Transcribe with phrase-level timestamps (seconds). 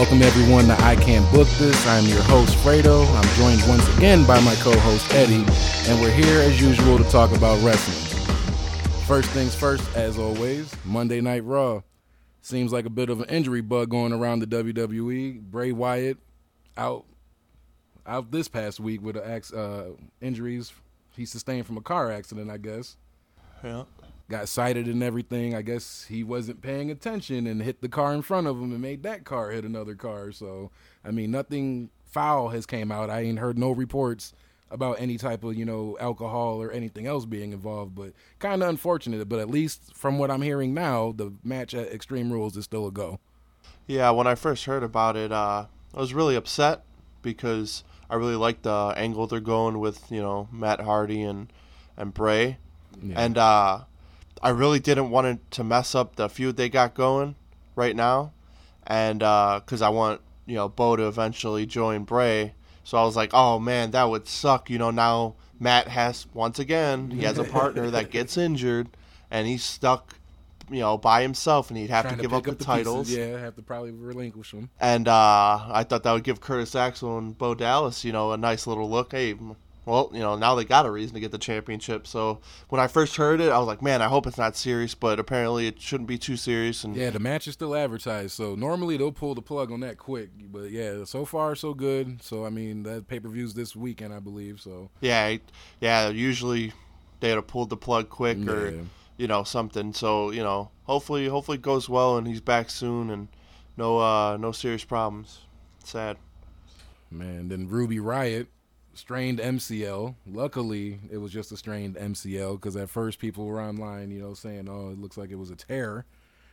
[0.00, 1.86] Welcome everyone to I Can't Book This.
[1.86, 3.06] I'm your host Fredo.
[3.06, 5.44] I'm joined once again by my co-host Eddie,
[5.90, 8.24] and we're here as usual to talk about wrestling.
[9.06, 11.82] First things first, as always, Monday Night Raw.
[12.40, 15.38] Seems like a bit of an injury bug going around the WWE.
[15.38, 16.16] Bray Wyatt
[16.78, 17.04] out
[18.06, 19.82] out this past week with uh,
[20.22, 20.72] injuries
[21.14, 22.96] he sustained from a car accident, I guess.
[23.62, 23.84] Yeah.
[24.30, 25.56] Got cited and everything.
[25.56, 28.80] I guess he wasn't paying attention and hit the car in front of him and
[28.80, 30.30] made that car hit another car.
[30.30, 30.70] So,
[31.04, 33.10] I mean, nothing foul has came out.
[33.10, 34.32] I ain't heard no reports
[34.70, 38.68] about any type of, you know, alcohol or anything else being involved, but kind of
[38.68, 39.28] unfortunate.
[39.28, 42.86] But at least from what I'm hearing now, the match at Extreme Rules is still
[42.86, 43.18] a go.
[43.88, 46.84] Yeah, when I first heard about it, uh, I was really upset
[47.20, 51.52] because I really like the angle they're going with, you know, Matt Hardy and
[51.96, 52.56] and Bray,
[53.02, 53.20] yeah.
[53.20, 53.80] and uh,
[54.42, 57.34] I really didn't want it to mess up the feud they got going
[57.76, 58.32] right now,
[58.86, 63.16] and because uh, I want you know Bo to eventually join Bray, so I was
[63.16, 64.70] like, oh man, that would suck.
[64.70, 68.88] You know, now Matt has once again he has a partner that gets injured,
[69.30, 70.14] and he's stuck
[70.70, 73.08] you know, by himself, and he'd have Trying to give up, up the, titles.
[73.08, 73.18] Pieces.
[73.18, 74.70] Yeah, have to probably relinquish them.
[74.80, 78.36] And uh, I thought that would give Curtis Axel and Bo Dallas, you know, a
[78.36, 79.12] nice little look.
[79.12, 79.34] Hey,
[79.86, 82.06] well, you know, now they got a reason to get the championship.
[82.06, 84.94] So when I first heard it, I was like, man, I hope it's not serious,
[84.94, 86.84] but apparently it shouldn't be too serious.
[86.84, 89.96] And yeah, the match is still advertised, so normally they'll pull the plug on that
[89.96, 90.30] quick.
[90.52, 92.22] But yeah, so far so good.
[92.22, 94.60] So I mean, that pay per views this weekend, I believe.
[94.60, 95.36] So yeah,
[95.80, 96.72] yeah, usually
[97.20, 98.52] they'd have pulled the plug quick yeah.
[98.52, 98.74] or
[99.16, 99.94] you know something.
[99.94, 103.28] So you know, hopefully, hopefully it goes well and he's back soon and
[103.78, 105.40] no uh no serious problems.
[105.84, 106.18] Sad.
[107.10, 108.46] Man, then Ruby Riott
[108.94, 110.14] strained MCL.
[110.26, 114.34] Luckily, it was just a strained MCL because at first people were online, you know,
[114.34, 116.04] saying, "Oh, it looks like it was a tear."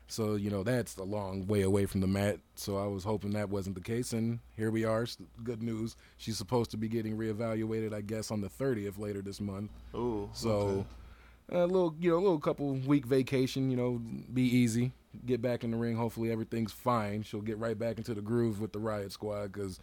[0.10, 2.40] So you know that's a long way away from the mat.
[2.56, 5.06] So I was hoping that wasn't the case, and here we are.
[5.44, 5.96] Good news.
[6.18, 9.72] She's supposed to be getting reevaluated, I guess, on the 30th later this month.
[9.96, 10.30] Ooh.
[10.34, 10.52] So.
[10.52, 10.86] Okay
[11.50, 14.02] a little, you know, a little couple week vacation, you know,
[14.34, 14.92] be easy.
[15.26, 15.96] Get back in the ring.
[15.96, 17.24] Hopefully everything's fine.
[17.24, 19.80] She'll get right back into the groove with the Riot Squad because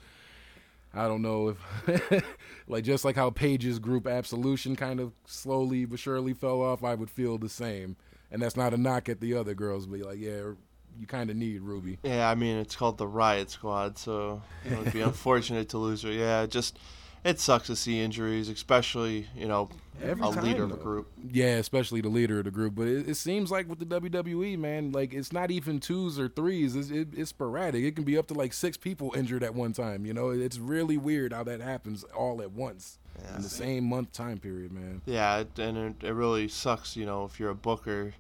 [0.94, 2.24] I don't know if,
[2.68, 6.94] like, just like how Paige's group Absolution kind of slowly but surely fell off, I
[6.94, 7.96] would feel the same.
[8.30, 10.52] And that's not a knock at the other girls, but like, yeah,
[10.98, 11.98] you kind of need Ruby.
[12.02, 16.02] Yeah, I mean, it's called the Riot Squad, so it would be unfortunate to lose
[16.02, 16.12] her.
[16.12, 16.78] Yeah, just
[17.24, 19.70] it sucks to see injuries, especially you know
[20.02, 21.10] Every a time, leader of a group.
[21.30, 22.74] Yeah, especially the leader of the group.
[22.74, 26.28] But it, it, seems like with the WWE, man, like it's not even twos or
[26.28, 26.76] threes.
[26.76, 27.84] It's, it, it's sporadic.
[27.84, 30.04] It can be up to like six people injured at one time.
[30.04, 33.36] You know, it's really weird how that happens all at once yeah.
[33.36, 35.00] in the same month time period, man.
[35.06, 36.96] Yeah, it, and it, it really sucks.
[36.96, 38.14] You know, if you're a booker.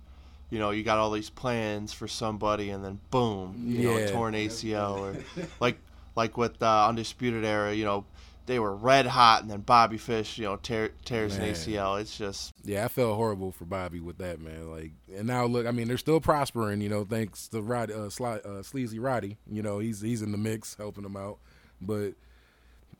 [0.50, 4.04] You know, you got all these plans for somebody, and then boom, you yeah.
[4.04, 5.78] know, torn ACL, or like
[6.14, 8.04] like with uh, Undisputed Era, you know,
[8.46, 11.48] they were red hot, and then Bobby Fish, you know, tear, tears man.
[11.48, 12.00] an ACL.
[12.00, 14.70] It's just yeah, I felt horrible for Bobby with that man.
[14.70, 18.10] Like, and now look, I mean, they're still prospering, you know, thanks to Rod, uh,
[18.10, 19.38] Sly, uh, Sleazy Roddy.
[19.50, 21.38] You know, he's he's in the mix helping them out,
[21.80, 22.12] but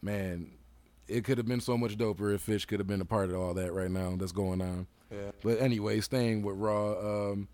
[0.03, 0.53] man,
[1.09, 3.37] it could have been so much doper if Fish could have been a part of
[3.37, 4.87] all that right now that's going on.
[5.11, 5.31] Yeah.
[5.43, 7.31] But anyway, staying with Raw.
[7.33, 7.49] Um,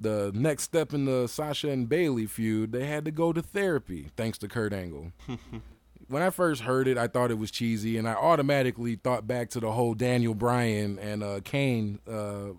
[0.00, 4.10] the next step in the Sasha and Bayley feud, they had to go to therapy
[4.16, 5.12] thanks to Kurt Angle.
[6.08, 9.50] when I first heard it, I thought it was cheesy, and I automatically thought back
[9.50, 12.54] to the whole Daniel Bryan and uh, Kane uh,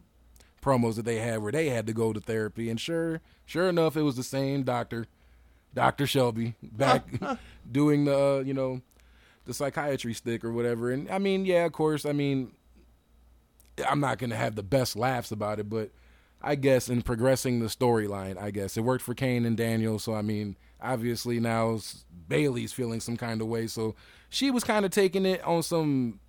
[0.62, 2.70] promos that they had, where they had to go to therapy.
[2.70, 5.08] And sure, sure enough, it was the same doctor,
[5.74, 7.08] Doctor Shelby, back
[7.72, 8.82] doing the uh, you know
[9.46, 10.92] the psychiatry stick or whatever.
[10.92, 12.52] And I mean, yeah, of course, I mean,
[13.88, 15.90] I'm not gonna have the best laughs about it, but
[16.42, 20.00] I guess in progressing the storyline, I guess it worked for Kane and Daniel.
[20.00, 21.80] So I mean obviously now
[22.28, 23.68] Bayley's feeling some kind of way.
[23.68, 23.96] So
[24.30, 26.20] she was kind of taking it on some,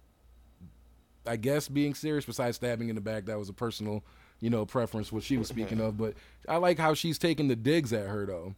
[1.27, 2.25] I guess, being serious.
[2.25, 4.05] Besides stabbing in the back, that was a personal,
[4.41, 5.97] you know, preference what she was speaking of.
[5.97, 6.15] But
[6.49, 8.55] I like how she's taking the digs at her though.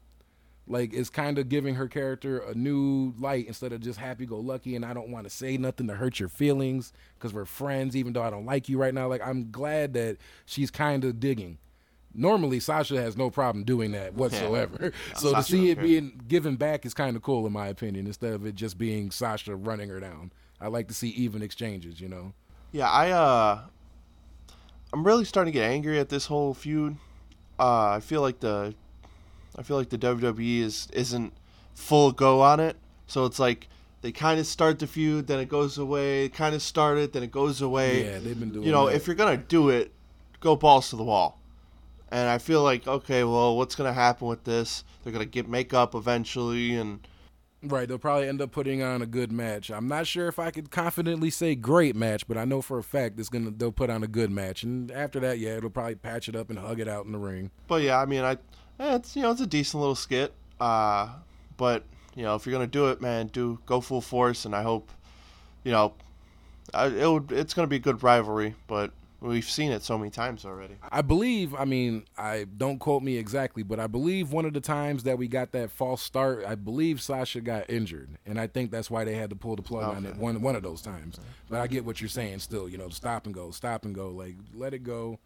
[0.67, 4.39] Like it's kind of giving her character a new light instead of just happy go
[4.39, 4.77] lucky.
[4.77, 8.13] And I don't want to say nothing to hurt your feelings because we're friends, even
[8.13, 9.09] though I don't like you right now.
[9.09, 11.59] Like I'm glad that she's kind of digging
[12.15, 14.93] normally Sasha has no problem doing that whatsoever.
[15.09, 15.15] Yeah.
[15.17, 18.07] so Sasha, to see it being given back is kind of cool in my opinion
[18.07, 20.33] instead of it just being Sasha running her down.
[20.61, 22.33] I like to see even exchanges, you know.
[22.71, 23.63] Yeah, I uh
[24.93, 26.97] I'm really starting to get angry at this whole feud.
[27.59, 28.75] Uh I feel like the
[29.57, 31.33] I feel like the WWE is isn't
[31.75, 32.77] full go on it.
[33.07, 33.69] So it's like
[34.01, 36.29] they kind of start the feud, then it goes away.
[36.29, 38.05] Kind of start it, then it goes away.
[38.05, 38.67] Yeah, they've been doing.
[38.67, 38.97] You know, that.
[38.97, 39.93] if you're gonna do it,
[40.41, 41.39] go balls to the wall
[42.13, 44.85] and I feel like okay, well, what's gonna happen with this?
[45.03, 47.07] They're gonna get make up eventually, and
[47.65, 49.71] Right, they'll probably end up putting on a good match.
[49.71, 52.83] I'm not sure if I could confidently say great match, but I know for a
[52.83, 55.95] fact it's gonna they'll put on a good match, and after that, yeah, it'll probably
[55.95, 57.51] patch it up and hug it out in the ring.
[57.67, 58.37] But yeah, I mean, I
[58.83, 60.33] eh, it's you know it's a decent little skit.
[60.61, 61.09] Uh,
[61.57, 61.85] but
[62.15, 64.91] you know if you're gonna do it, man, do go full force, and I hope
[65.65, 65.95] you know
[66.75, 68.55] I, it would, it's gonna be a good rivalry.
[68.67, 68.93] But
[69.23, 70.75] We've seen it so many times already.
[70.91, 74.61] I believe, I mean, I don't quote me exactly, but I believe one of the
[74.61, 78.73] times that we got that false start, I believe Sasha got injured, and I think
[78.73, 79.97] that's why they had to pull the plug okay.
[79.97, 81.21] on it one one of those times.
[81.49, 84.09] But I get what you're saying still, you know, stop and go, stop and go,
[84.09, 85.21] like let it go.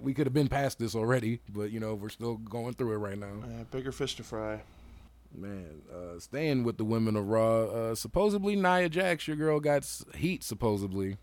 [0.00, 2.98] We could have been past this already, but you know, we're still going through it
[2.98, 3.32] right now.
[3.40, 4.60] Yeah, bigger fish to fry.
[5.34, 9.86] Man, uh, staying with the women of Raw, uh, supposedly Nia Jax, your girl got
[10.14, 11.18] heat supposedly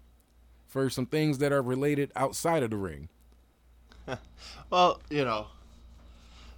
[0.68, 3.10] for some things that are related outside of the ring.
[4.70, 5.48] well, you know,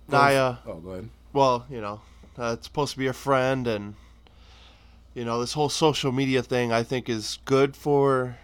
[0.10, 0.60] Nia.
[0.66, 1.10] Oh, go ahead.
[1.34, 2.02] Well, you know,
[2.38, 3.96] uh, it's supposed to be a friend, and
[5.14, 8.38] you know, this whole social media thing I think is good for,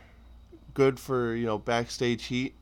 [0.73, 2.53] good for you know backstage heat.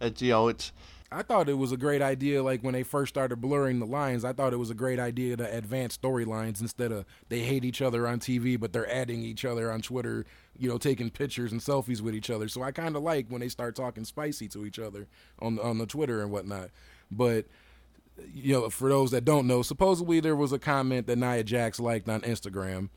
[0.00, 0.72] It's you know it's
[1.10, 2.42] I thought it was a great idea.
[2.42, 5.36] Like when they first started blurring the lines, I thought it was a great idea
[5.36, 9.44] to advance storylines instead of they hate each other on TV, but they're adding each
[9.44, 10.26] other on Twitter,
[10.58, 12.48] you know, taking pictures and selfies with each other.
[12.48, 15.06] So I kind of like when they start talking spicy to each other
[15.40, 16.70] on on the Twitter and whatnot.
[17.10, 17.46] But
[18.34, 21.78] you know, for those that don't know, supposedly there was a comment that Nia Jax
[21.78, 22.88] liked on Instagram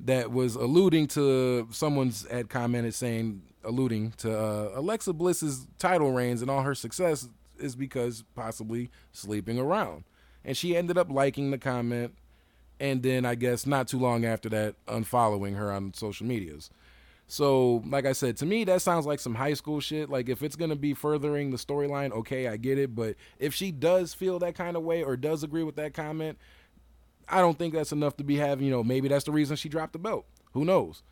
[0.00, 6.42] that was alluding to someone's had commented saying alluding to uh, Alexa Bliss's title reigns
[6.42, 7.28] and all her success
[7.58, 10.04] is because possibly sleeping around.
[10.44, 12.14] And she ended up liking the comment
[12.80, 16.70] and then I guess not too long after that unfollowing her on social medias.
[17.26, 20.10] So, like I said, to me that sounds like some high school shit.
[20.10, 23.54] Like if it's going to be furthering the storyline, okay, I get it, but if
[23.54, 26.38] she does feel that kind of way or does agree with that comment,
[27.28, 29.68] I don't think that's enough to be having, you know, maybe that's the reason she
[29.68, 30.26] dropped the belt.
[30.52, 31.02] Who knows?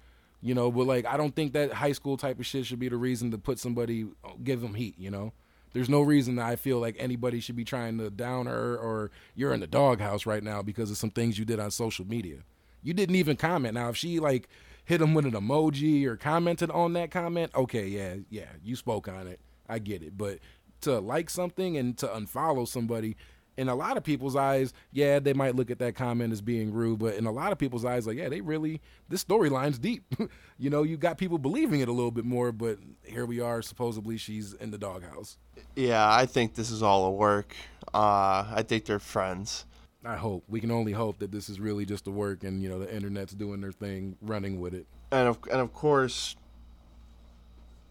[0.43, 2.89] You know, but like I don't think that high school type of shit should be
[2.89, 4.07] the reason to put somebody
[4.43, 5.33] give them heat, you know?
[5.73, 9.11] There's no reason that I feel like anybody should be trying to down her or
[9.35, 12.39] you're in the doghouse right now because of some things you did on social media.
[12.83, 13.75] You didn't even comment.
[13.75, 14.49] Now, if she like
[14.85, 19.09] hit him with an emoji or commented on that comment, okay, yeah, yeah, you spoke
[19.09, 19.41] on it.
[19.69, 20.19] I get it.
[20.19, 20.41] But
[20.83, 23.17] to like something and to unfollow somebody,
[23.57, 26.73] in a lot of people's eyes, yeah, they might look at that comment as being
[26.73, 30.05] rude, but in a lot of people's eyes, like, yeah, they really this storyline's deep.
[30.59, 33.61] you know, you got people believing it a little bit more, but here we are,
[33.63, 35.39] supposedly she's in the doghouse.
[35.77, 37.55] Yeah, I think this is all a work.
[37.93, 39.67] Uh, I think they're friends.
[40.05, 42.69] I hope we can only hope that this is really just a work, and you
[42.69, 44.87] know, the internet's doing their thing, running with it.
[45.13, 46.35] And of and of course,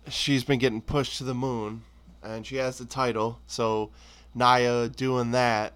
[0.10, 1.84] she's been getting pushed to the moon,
[2.22, 3.92] and she has the title, so
[4.34, 5.74] Nia doing that,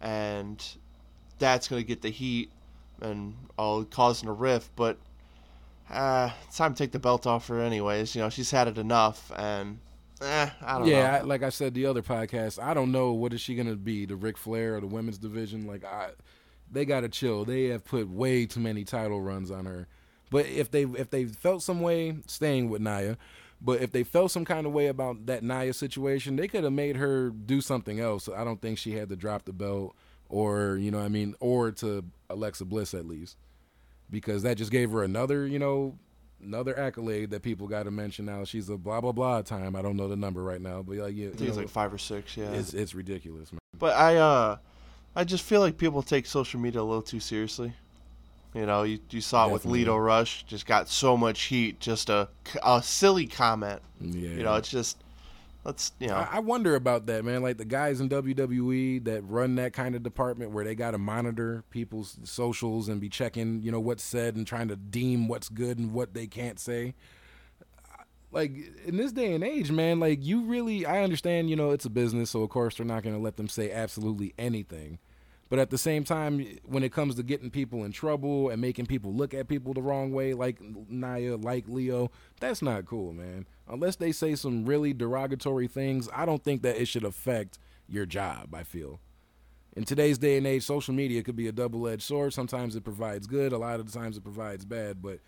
[0.00, 0.62] and
[1.38, 2.50] that's going to get the heat
[3.00, 4.70] and all causing a rift.
[4.76, 4.98] But
[5.90, 8.14] uh, it's time to take the belt off her, anyways.
[8.14, 9.78] You know, she's had it enough, and
[10.20, 11.26] eh, I don't yeah, know.
[11.26, 14.06] like I said the other podcast, I don't know what is she going to be,
[14.06, 15.66] the Ric Flair or the women's division.
[15.66, 16.10] Like I,
[16.70, 17.44] they got to chill.
[17.44, 19.86] They have put way too many title runs on her.
[20.30, 23.18] But if they if they felt some way staying with Nia,
[23.64, 26.72] but if they felt some kind of way about that Nia situation, they could have
[26.72, 28.24] made her do something else.
[28.24, 29.94] So I don't think she had to drop the belt
[30.28, 33.36] or, you know I mean, or to Alexa Bliss at least.
[34.10, 35.96] Because that just gave her another, you know,
[36.42, 38.44] another accolade that people got to mention now.
[38.44, 39.74] She's a blah blah blah time.
[39.74, 41.94] I don't know the number right now, but like yeah, I think it's like five
[41.94, 42.36] or six.
[42.36, 43.60] Yeah, it's it's ridiculous, man.
[43.78, 44.56] But I uh,
[45.16, 47.72] I just feel like people take social media a little too seriously.
[48.54, 52.10] You know, you, you saw it with Lio Rush, just got so much heat, just
[52.10, 52.28] a,
[52.62, 53.80] a silly comment.
[53.98, 54.30] Yeah.
[54.30, 54.98] You know, it's just
[55.64, 56.16] let's you know.
[56.16, 57.42] I, I wonder about that, man.
[57.42, 60.98] Like the guys in WWE that run that kind of department where they got to
[60.98, 65.48] monitor people's socials and be checking, you know, what's said and trying to deem what's
[65.48, 66.94] good and what they can't say.
[68.32, 68.52] Like
[68.86, 71.90] in this day and age, man, like you really, I understand, you know, it's a
[71.90, 74.98] business, so of course they're not going to let them say absolutely anything.
[75.52, 78.86] But at the same time, when it comes to getting people in trouble and making
[78.86, 83.46] people look at people the wrong way, like Nia, like Lio, that's not cool, man.
[83.68, 88.06] Unless they say some really derogatory things, I don't think that it should affect your
[88.06, 88.98] job, I feel.
[89.76, 92.32] In today's day and age, social media could be a double edged sword.
[92.32, 95.02] Sometimes it provides good, a lot of the times it provides bad.
[95.02, 95.18] But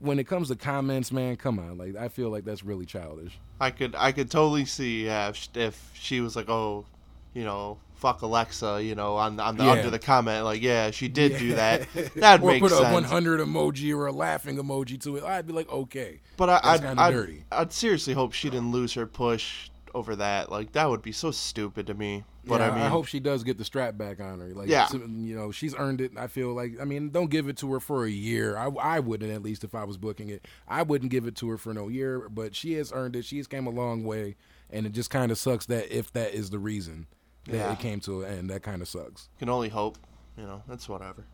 [0.00, 3.38] when it comes to comments, man, come on, like I feel like that's really childish.
[3.60, 6.86] I could I could totally see if, if she was like, oh,
[7.34, 9.72] you know, fuck Alexa, you know, on, on the, yeah.
[9.72, 11.38] under the comment, like, yeah, she did yeah.
[11.38, 11.88] do that.
[12.16, 15.24] That or makes put a 100 emoji or a laughing emoji to it.
[15.24, 19.06] I'd be like, okay, but I, I'd, I'd, I'd, seriously hope she didn't lose her
[19.06, 20.50] push over that.
[20.50, 22.24] Like that would be so stupid to me.
[22.46, 24.48] But yeah, I mean, I hope she does get the strap back on her.
[24.48, 24.86] Like, Yeah.
[24.92, 26.12] you know, she's earned it.
[26.16, 28.56] I feel like, I mean, don't give it to her for a year.
[28.58, 31.48] I, I wouldn't, at least if I was booking it, I wouldn't give it to
[31.48, 32.28] her for no year.
[32.28, 33.24] But she has earned it.
[33.24, 34.36] She's came a long way,
[34.68, 37.06] and it just kind of sucks that if that is the reason
[37.46, 37.72] Yeah.
[37.72, 39.28] it came to an end, that kind of sucks.
[39.38, 39.98] can only hope.
[40.38, 41.24] You know, that's whatever.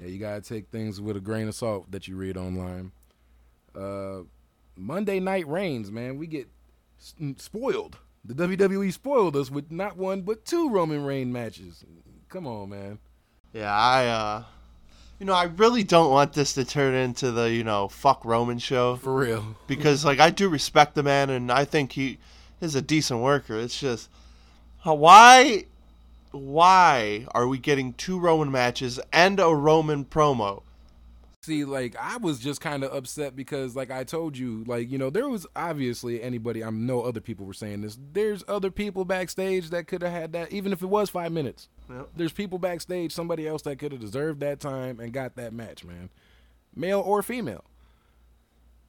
[0.00, 2.92] Yeah, you gotta take things with a grain of salt that you read online.
[3.74, 4.20] Uh,
[4.76, 6.48] Monday Night Reigns, man, we get
[7.38, 7.98] spoiled.
[8.24, 11.84] The WWE spoiled us with not one but two Roman Reign matches.
[12.28, 12.98] Come on, man.
[13.52, 14.44] Yeah, I uh
[15.18, 18.58] you know, I really don't want this to turn into the, you know, fuck Roman
[18.58, 19.56] show For real.
[19.66, 22.18] because like I do respect the man and I think he
[22.60, 23.58] is a decent worker.
[23.58, 24.10] It's just
[24.94, 25.64] why
[26.32, 30.62] why are we getting two Roman matches and a Roman promo?
[31.42, 34.98] See, like I was just kind of upset because, like I told you, like you
[34.98, 36.64] know, there was obviously anybody.
[36.64, 37.96] I know other people were saying this.
[38.12, 41.68] There's other people backstage that could have had that, even if it was five minutes.
[41.88, 42.08] Yep.
[42.16, 45.84] There's people backstage, somebody else that could have deserved that time and got that match,
[45.84, 46.10] man,
[46.74, 47.64] male or female.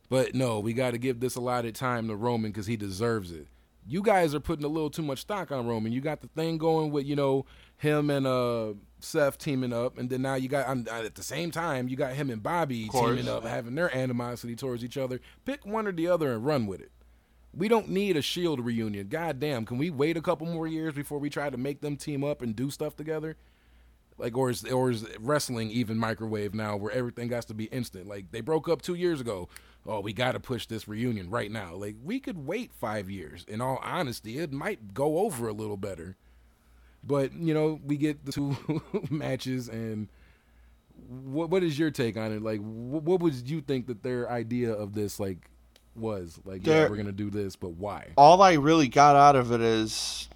[0.09, 3.45] But no, we got to give this allotted time to Roman because he deserves it.
[3.87, 5.91] You guys are putting a little too much stock on Roman.
[5.91, 7.45] You got the thing going with you know
[7.77, 11.51] him and uh Seth teaming up, and then now you got um, at the same
[11.51, 15.21] time you got him and Bobby teaming up, having their animosity towards each other.
[15.45, 16.91] Pick one or the other and run with it.
[17.53, 19.07] We don't need a Shield reunion.
[19.07, 21.95] God damn, can we wait a couple more years before we try to make them
[21.95, 23.37] team up and do stuff together?
[24.17, 28.07] Like, or is or is wrestling even microwave now, where everything has to be instant?
[28.07, 29.47] Like they broke up two years ago.
[29.87, 31.73] Oh, we got to push this reunion right now.
[31.73, 33.45] Like we could wait five years.
[33.47, 36.17] In all honesty, it might go over a little better.
[37.03, 38.57] But you know, we get the two
[39.09, 40.09] matches, and
[41.07, 42.41] what what is your take on it?
[42.41, 45.49] Like, what, what would you think that their idea of this like
[45.95, 46.39] was?
[46.43, 48.09] Like, yeah, we're gonna do this, but why?
[48.17, 50.27] All I really got out of it is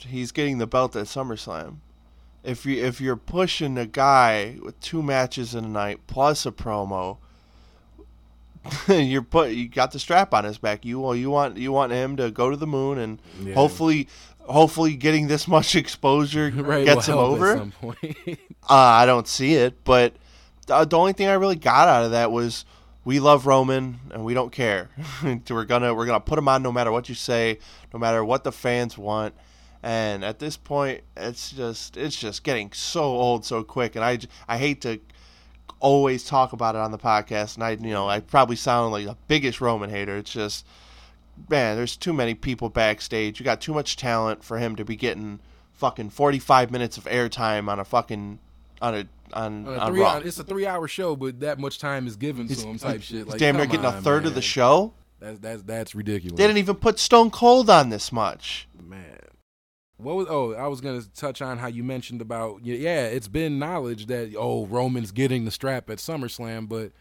[0.00, 1.76] he's getting the belt at SummerSlam.
[2.44, 6.52] If you if you're pushing a guy with two matches in a night plus a
[6.52, 7.18] promo,
[8.88, 10.84] you're put you got the strap on his back.
[10.84, 13.54] You you want you want him to go to the moon and Yeah.
[13.54, 14.08] hopefully
[14.40, 17.56] hopefully getting this much exposure Right, gets will him over.
[17.56, 18.16] some point.
[18.68, 20.14] Uh, I don't see it, but
[20.66, 22.64] the, the only thing I really got out of that was
[23.04, 24.90] we love Roman and we don't care.
[25.22, 27.58] we're gonna we're gonna put him on no matter what you say,
[27.92, 29.34] no matter what the fans want.
[29.82, 34.18] And at this point, it's just it's just getting so old so quick, and I
[34.48, 34.98] I hate to
[35.80, 39.06] always talk about it on the podcast, and I you know I probably sound like
[39.06, 40.16] the biggest Roman hater.
[40.16, 40.66] It's just
[41.48, 43.38] man, there's too many people backstage.
[43.38, 45.40] You got too much talent for him to be getting
[45.74, 48.38] fucking 45 minutes of airtime on a fucking
[48.80, 50.16] on a on, On a on three, Raw.
[50.18, 52.78] it's a three-hour show, but that much time is given to him.
[52.78, 53.26] Type shit.
[53.26, 54.92] Like, damn near come getting a on, third of the show.
[55.18, 56.36] That's that's that's ridiculous.
[56.38, 58.68] They didn't even put Stone Cold on this much.
[58.80, 59.02] Man.
[59.98, 63.58] What was oh, I was gonna touch on how you mentioned about yeah, it's been
[63.58, 66.92] knowledge that oh Roman's getting the strap at SummerSlam, but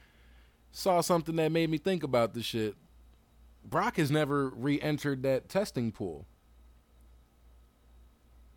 [0.72, 2.76] saw something that made me think about this shit.
[3.64, 6.26] Brock has never re-entered that testing pool.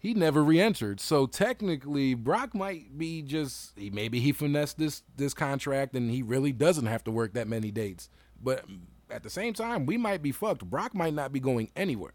[0.00, 5.94] He never re-entered, so technically Brock might be just maybe he finessed this this contract
[5.94, 8.08] and he really doesn't have to work that many dates.
[8.40, 8.64] But
[9.10, 10.64] at the same time, we might be fucked.
[10.64, 12.14] Brock might not be going anywhere.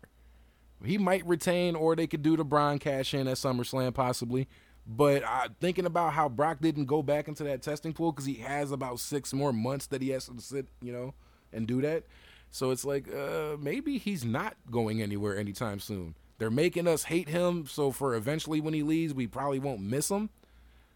[0.84, 4.48] He might retain, or they could do the Braun cash in at SummerSlam possibly.
[4.86, 5.24] But
[5.62, 9.00] thinking about how Brock didn't go back into that testing pool because he has about
[9.00, 11.14] six more months that he has to sit, you know,
[11.54, 12.04] and do that.
[12.52, 16.16] So it's like uh, maybe he's not going anywhere anytime soon.
[16.38, 20.10] They're making us hate him, so for eventually when he leaves, we probably won't miss
[20.10, 20.30] him.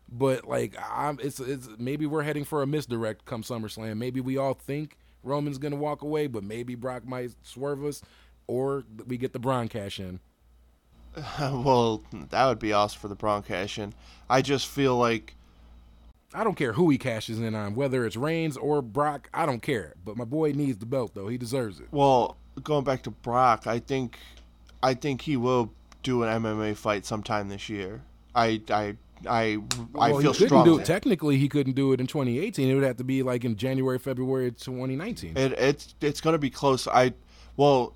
[0.10, 3.98] But like, I'm, it's it's maybe we're heading for a misdirect come SummerSlam.
[3.98, 8.02] Maybe we all think Roman's gonna walk away, but maybe Brock might swerve us,
[8.48, 10.20] or we get the Braun cash in.
[11.40, 13.94] well, that would be awesome for the Braun cash in.
[14.30, 15.36] I just feel like
[16.34, 19.30] I don't care who he cashes in on, whether it's Reigns or Brock.
[19.34, 19.94] I don't care.
[20.04, 21.28] But my boy needs the belt though.
[21.28, 21.88] He deserves it.
[21.92, 24.18] well, going back to Brock, I think
[24.84, 25.72] I think he will
[26.04, 28.02] do an MMA fight sometime this year.
[28.36, 28.96] I I
[29.28, 29.58] I
[29.96, 30.86] I Well, feel he couldn't do it.
[30.86, 32.70] Technically, he couldn't do it in 2018.
[32.70, 35.36] It would have to be like in January, February 2019.
[35.36, 36.88] It, it's it's going to be close.
[36.88, 37.14] I
[37.56, 37.94] well,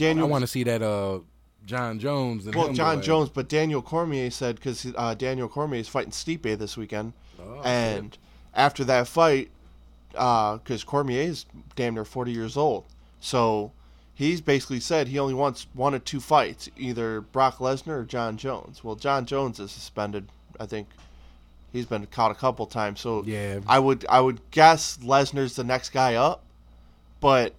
[0.00, 1.20] I want to see that uh
[1.64, 3.02] Jon Jones and Well, Jon.
[3.02, 7.60] Jones, but Daniel Cormier said because uh, Daniel Cormier is fighting Stipe this weekend, Oh,
[7.64, 8.16] and
[8.54, 9.50] after that fight,
[10.12, 12.84] because Cormier is damn near forty years old,
[13.20, 13.72] so
[14.14, 18.36] he's basically said he only wants one or two fights, either Brock Lesnar or Jon
[18.36, 18.84] Jones.
[18.84, 20.28] Well, Jon Jones is suspended.
[20.60, 20.88] I think
[21.72, 23.58] he's been caught a couple times, so Yeah.
[23.66, 26.44] I would I would guess Lesnar's the next guy up,
[27.20, 27.54] but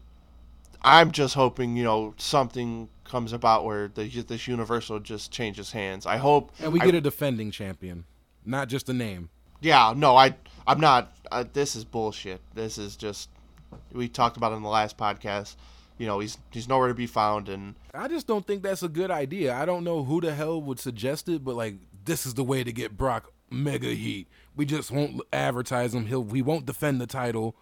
[0.81, 6.05] I'm just hoping you know something comes about where the, this Universal just changes hands.
[6.05, 6.51] I hope.
[6.60, 8.05] And we get a defending champion,
[8.46, 9.29] not just a name.
[9.62, 10.36] Yeah, no, I
[10.67, 11.12] I'm not.
[11.31, 12.41] Uh, this is bullshit.
[12.53, 13.29] This is just.
[13.91, 15.55] We talked about it in the last podcast.
[15.98, 18.89] You know, he's he's nowhere to be found, and I just don't think that's a
[18.89, 19.55] good idea.
[19.55, 22.63] I don't know who the hell would suggest it, but like this is the way
[22.63, 24.27] to get Brock mega heat.
[24.55, 26.05] We just won't advertise him.
[26.05, 27.55] He'll he won't defend the title.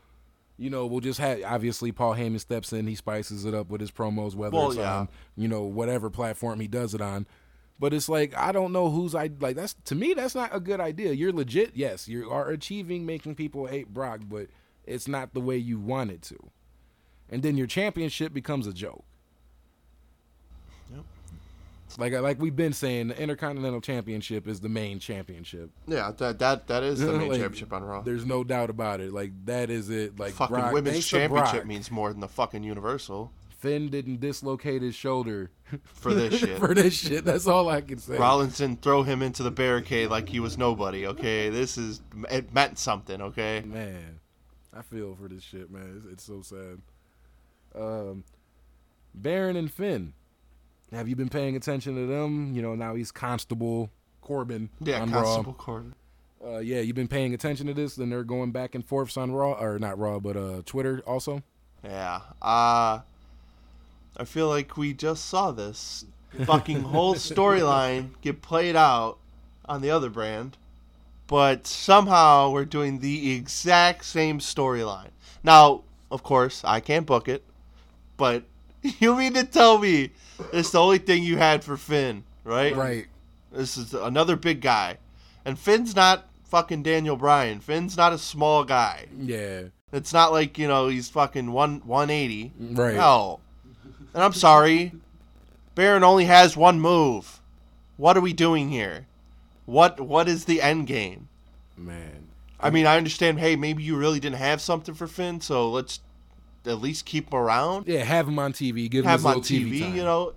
[0.57, 3.81] You know, we'll just have obviously Paul Heyman steps in, he spices it up with
[3.81, 4.99] his promos, whether Well, it's yeah.
[4.99, 7.27] on you know whatever platform he does it on.
[7.77, 9.55] But it's like I don't know who's I like.
[9.57, 11.11] That's to me that's not a good idea.
[11.11, 14.47] You're legit, yes, you are achieving making people hate Brock, but
[14.85, 16.37] it's not the way you want it to.
[17.29, 19.03] And then your championship becomes a joke.
[21.97, 25.69] Like like we've been saying, the Intercontinental Championship is the main championship.
[25.87, 28.01] yeah, that that that is the main Like, championship on Raw.
[28.01, 29.13] There's no doubt about it.
[29.13, 30.19] Like that is it.
[30.19, 34.81] Like fucking Brock, women's championship Brock, means more than the fucking Universal Finn didn't dislocate
[34.81, 35.49] his shoulder
[35.85, 36.59] for this shit.
[36.59, 37.23] for this shit.
[37.23, 38.17] That's all I can say.
[38.17, 41.07] Rollins didn't throw him into the barricade like he was nobody.
[41.07, 43.21] Okay, this is it meant something.
[43.21, 44.19] Okay, Man,
[44.77, 45.95] I feel for this shit, man.
[45.97, 46.81] It's, it's so sad.
[47.73, 48.23] Um,
[49.13, 50.13] Baron and Finn.
[50.91, 52.53] Have you been paying attention to them?
[52.53, 55.63] You know, now he's Constable Corbin yeah, on Constable Raw.
[55.63, 55.95] Corbin.
[56.45, 57.95] Uh, yeah, you've been paying attention to this.
[57.95, 61.41] Then they're going back and forths on Raw, or not Raw, but uh, Twitter also.
[61.83, 62.21] Yeah.
[62.41, 62.99] Uh
[64.17, 66.05] I feel like we just saw this
[66.45, 69.17] fucking whole storyline get played out
[69.65, 70.57] on the other brand,
[71.27, 75.09] but somehow we're doing the exact same storyline.
[75.43, 77.43] Now, of course, I can't book it,
[78.15, 78.43] but
[78.99, 80.11] you mean to tell me
[80.53, 82.75] it's the only thing you had for Finn, right?
[82.75, 83.07] Right.
[83.51, 84.97] This is another big guy.
[85.45, 87.59] And Finn's not fucking Daniel Bryan.
[87.59, 89.07] Finn's not a small guy.
[89.17, 89.63] Yeah.
[89.91, 92.51] It's not like you know he's fucking one one eighty.
[92.59, 92.95] Right.
[92.95, 93.39] No.
[94.13, 94.93] And I'm sorry,
[95.73, 97.39] Baron only has one move.
[97.97, 99.07] What are we doing here?
[99.65, 101.29] What what is the end game?
[101.77, 102.27] Man.
[102.59, 103.39] I mean, I understand.
[103.39, 105.99] Hey, maybe you really didn't have something for Finn, so let's
[106.67, 108.89] at least keep him around, Yeah, have him on TV.
[108.89, 109.95] Give him have his him on TV, time.
[109.95, 110.33] you know.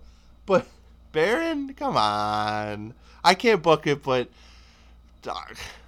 [0.46, 0.66] But
[1.12, 4.28] Baron, come on, I can't book it, but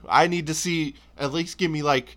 [0.08, 2.16] I need to see at least give me like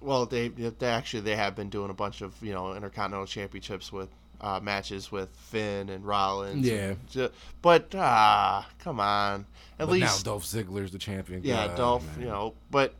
[0.00, 3.92] well they, they actually they have been doing a bunch of you know intercontinental championships
[3.92, 4.08] with
[4.40, 6.94] uh, matches with Finn and Rollins Yeah.
[7.14, 7.30] and
[7.62, 9.46] but ah come on
[9.78, 11.42] at But least now Dolph Ziggler's the champion.
[11.44, 12.20] yeah God, Dolph man.
[12.20, 12.92] you know but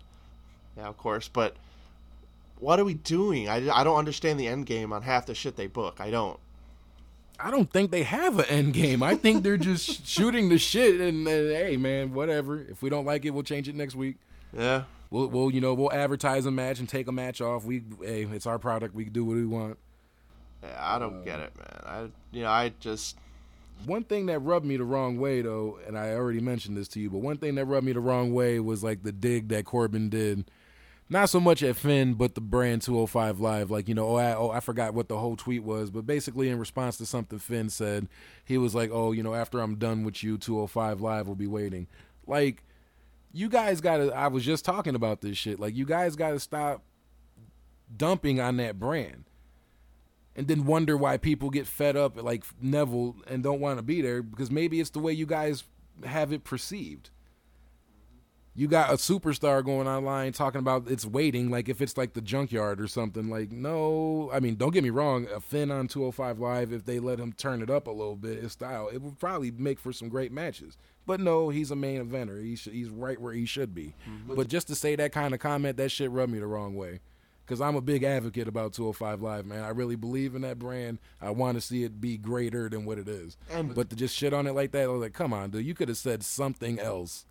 [0.77, 1.57] yeah of course but
[2.59, 5.57] what are we doing I, I don't understand the end game on half the shit
[5.57, 6.39] they book I don't
[7.39, 9.03] I don't think they have an end game.
[9.03, 12.59] I think they're just shooting the shit and, and hey, man, whatever.
[12.59, 14.17] If we don't like it, we'll change it next week.
[14.57, 17.65] yeah We'll, we'll, you know, we'll advertise a match and take a match off.
[17.65, 18.95] We, hey, it's our product.
[18.95, 19.79] We can do what we want.
[20.63, 21.83] Yeah, I don't get it, man.
[21.85, 23.17] I you know, I just
[23.85, 27.01] One thing that rubbed me the wrong way, though, and I already mentioned this to
[27.01, 29.65] you, but one thing that rubbed me the wrong way was like the dig that
[29.65, 30.51] Corbin did.
[31.09, 33.71] Not so much at Finn, but the brand 205 Live.
[33.71, 36.49] Like, you know, oh I, oh, I forgot what the whole tweet was, but basically
[36.49, 38.09] in response to something Finn said,
[38.45, 41.47] he was like, oh, you know, after I'm done with you, 205 Live will be
[41.47, 41.87] waiting.
[42.27, 42.65] Like,
[43.33, 45.61] you guys got to, I was just talking about this shit.
[45.61, 46.83] Like, you guys got to stop
[47.97, 49.25] dumping on that brand
[50.35, 54.03] and then wonder why people get fed up like Neville and don't want to be
[54.03, 55.65] there because maybe it's the way you guys
[56.05, 57.11] have it perceived.
[58.57, 62.23] You got a superstar going online talking about it's waiting, like if it's like the
[62.23, 63.29] junkyard or something.
[63.29, 65.27] Like, no, I mean, don't get me wrong.
[65.35, 68.43] A Finn on 205 Live, if they let him turn it up a little bit,
[68.43, 70.79] his style, it would probably make for some great matches.
[71.05, 72.43] But no, he's a main eventer.
[72.43, 73.95] He sh- he's right where he should be.
[74.09, 74.35] Mm-hmm.
[74.35, 77.01] But just to say that kind of comment, that shit rubbed me the wrong way
[77.45, 79.63] because I'm a big advocate about 205 Live, man.
[79.65, 80.99] I really believe in that brand.
[81.21, 83.37] I want to see it be greater than what it is.
[83.53, 85.67] And- but to just shit on it like that, I was like, come on, dude.
[85.67, 87.27] You could have said something else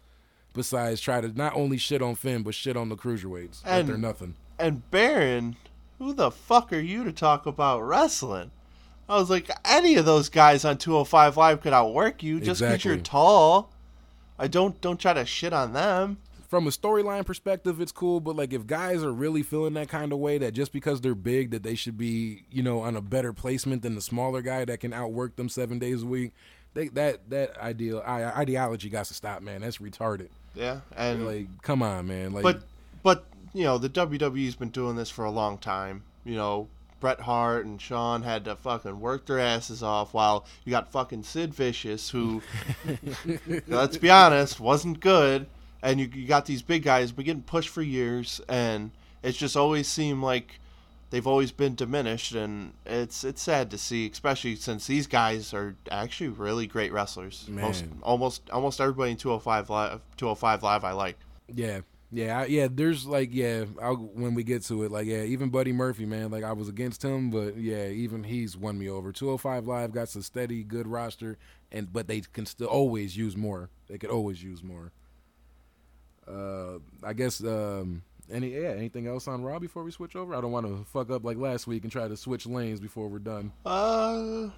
[0.55, 3.63] besides try to not only shit on Finn, but shit on the cruiserweights.
[3.63, 4.35] like And- they're nothing.
[4.57, 5.55] and Baron,
[5.99, 8.51] who the fuck are you to talk about wrestling?
[9.07, 12.83] I was like, any of those guys on 205 Live could outwork you just because
[12.83, 13.71] you're tall.
[14.39, 16.17] I don't don't try to shit on them.
[16.49, 20.11] From a storyline perspective, it's cool, but like if guys are really feeling that kind
[20.11, 23.01] of way, that just because they're big, that they should be, you know, on a
[23.01, 26.31] better placement than the smaller guy that can outwork them seven days a week,
[26.73, 29.61] they, that that ideal I, ideology got to stop, man.
[29.61, 30.29] That's retarded.
[30.55, 32.33] Yeah, and Like, come on, man.
[32.33, 32.61] Like, but
[33.03, 36.03] but you know the WWE's been doing this for a long time.
[36.23, 36.67] You know
[36.99, 41.23] Bret Hart and Shawn had to fucking work their asses off while you got fucking
[41.23, 42.41] Sid Vicious who,
[43.67, 45.45] let's be honest, wasn't good,
[45.83, 48.91] and you, you got these big guys been getting pushed for years, and
[49.21, 50.59] it's just always seemed like
[51.09, 55.75] they've always been diminished, and it's it's sad to see, especially since these guys are
[55.91, 57.47] actually really great wrestlers.
[57.47, 57.65] Man.
[57.65, 61.17] Most almost almost everybody in 205 live 205 live I like.
[61.53, 62.67] Yeah, yeah, I, yeah.
[62.71, 66.31] There's like, yeah, I'll, when we get to it, like, yeah, even Buddy Murphy, man,
[66.31, 69.11] like I was against him, but yeah, even he's won me over.
[69.11, 71.37] 205 Live got some steady, good roster,
[71.71, 73.69] and but they can still always use more.
[73.87, 74.91] They could always use more.
[76.27, 77.43] Uh, I guess.
[77.43, 80.35] Um, any yeah, anything else on Raw before we switch over?
[80.35, 83.07] I don't want to fuck up like last week and try to switch lanes before
[83.07, 83.51] we're done.
[83.65, 84.49] Uh,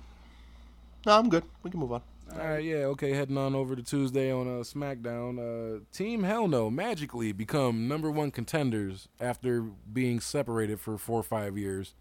[1.06, 1.44] no, I'm good.
[1.64, 2.02] We can move on.
[2.34, 3.12] All right, yeah, okay.
[3.14, 5.78] Heading on over to Tuesday on uh, SmackDown.
[5.78, 11.24] Uh, Team Hell No magically become number one contenders after being separated for four or
[11.24, 11.94] five years.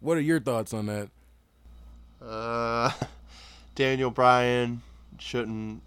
[0.00, 1.10] What are your thoughts on that?
[2.22, 2.90] Uh,
[3.74, 4.82] Daniel Bryan
[5.18, 5.82] shouldn't.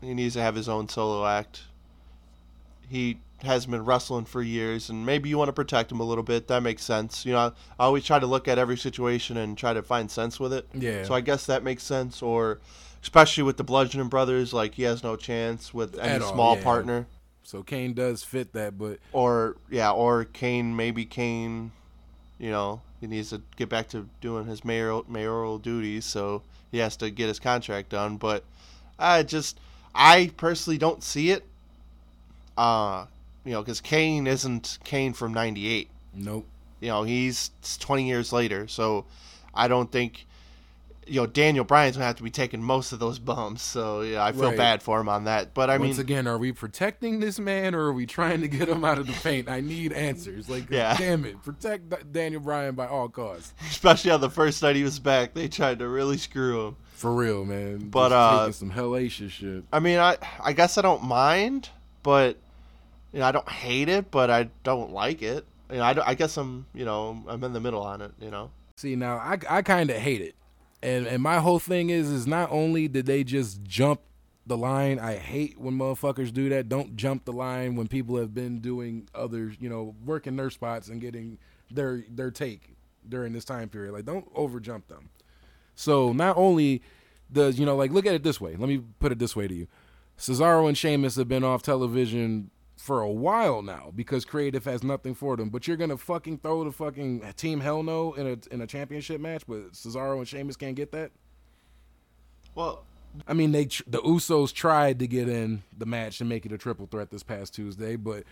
[0.00, 1.62] He needs to have his own solo act.
[2.88, 6.24] He has been wrestling for years, and maybe you want to protect him a little
[6.24, 6.48] bit.
[6.48, 7.24] That makes sense.
[7.24, 10.40] You know, I always try to look at every situation and try to find sense
[10.40, 10.66] with it.
[10.74, 11.04] Yeah.
[11.04, 12.20] So I guess that makes sense.
[12.20, 12.58] Or,
[13.02, 16.64] especially with the Bludgeoning Brothers, like he has no chance with any all, small yeah.
[16.64, 17.06] partner.
[17.44, 20.74] So Kane does fit that, but Or yeah, or Kane.
[20.74, 21.70] Maybe Kane.
[22.38, 26.78] You know, he needs to get back to doing his mayoral mayoral duties, so he
[26.78, 28.16] has to get his contract done.
[28.16, 28.44] But
[28.98, 29.58] I just,
[29.94, 31.44] I personally don't see it.
[32.56, 33.06] Uh,
[33.48, 35.88] you know, because Kane isn't Kane from '98.
[36.14, 36.46] nope.
[36.80, 39.06] You know, he's 20 years later, so
[39.54, 40.26] I don't think.
[41.10, 44.22] You know, Daniel Bryan's gonna have to be taking most of those bumps, so yeah,
[44.22, 44.56] I feel Right.
[44.58, 45.54] bad for him on that.
[45.54, 48.48] But I Once mean, again, are we protecting this man or are we trying to
[48.48, 49.48] get him out of the paint?
[49.48, 50.50] I need answers.
[50.50, 50.94] Like, Yeah.
[50.98, 53.54] damn it, protect Daniel Bryan by all costs.
[53.70, 56.76] especially on the first night he was back, they tried to really screw him.
[56.92, 57.88] For real, man.
[57.88, 59.64] But, Just uh, taking some hellacious shit.
[59.72, 61.70] I mean, I I guess I don't mind,
[62.02, 62.36] but
[63.12, 65.44] you know, I don't hate it, but I don't like it.
[65.70, 68.12] You know, I, I guess I'm you know I'm in the middle on it.
[68.20, 70.36] You know, See now, I I kind of hate it,
[70.82, 74.00] and and my whole thing is is not only did they just jump
[74.46, 75.00] the line.
[75.00, 76.68] I hate when motherfuckers do that.
[76.68, 80.88] Don't jump the line when people have been doing other, you know, working their spots
[80.88, 81.38] and getting
[81.72, 82.76] their their take
[83.08, 83.92] during this time period.
[83.92, 85.10] Like don't over jump them.
[85.74, 86.82] So not only
[87.32, 88.54] does you know like look at it this way.
[88.56, 89.66] Let me put it this way to you.
[90.16, 92.50] Cesaro and Sheamus have been off television
[92.88, 95.50] for a while now because creative has nothing for them.
[95.50, 99.20] But you're gonna fucking throw the fucking team hell no in a in a championship
[99.20, 101.10] match, but Cesaro and Sheamus can't get that.
[102.54, 102.84] well,
[103.26, 106.52] I mean, they tr- the Usos tried to get in the match and make it
[106.52, 108.24] a triple threat this past Tuesday, but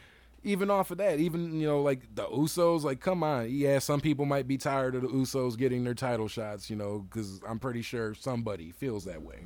[0.42, 4.00] even off of that, even you know, like the Usos, like come on, yeah, some
[4.00, 7.58] people might be tired of the Usos getting their title shots, you know, because I'm
[7.58, 9.40] pretty sure somebody feels that way.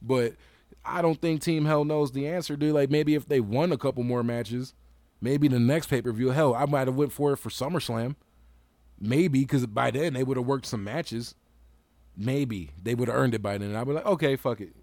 [0.00, 0.34] But
[0.84, 2.74] I don't think Team Hell knows the answer, dude.
[2.74, 4.74] Like maybe if they won a couple more matches,
[5.20, 8.16] maybe the next pay per view, hell, I might have went for it for SummerSlam,
[9.00, 11.34] maybe because by then they would have worked some matches.
[12.16, 13.74] Maybe they would have earned it by then.
[13.74, 14.74] I'd be like, okay, fuck it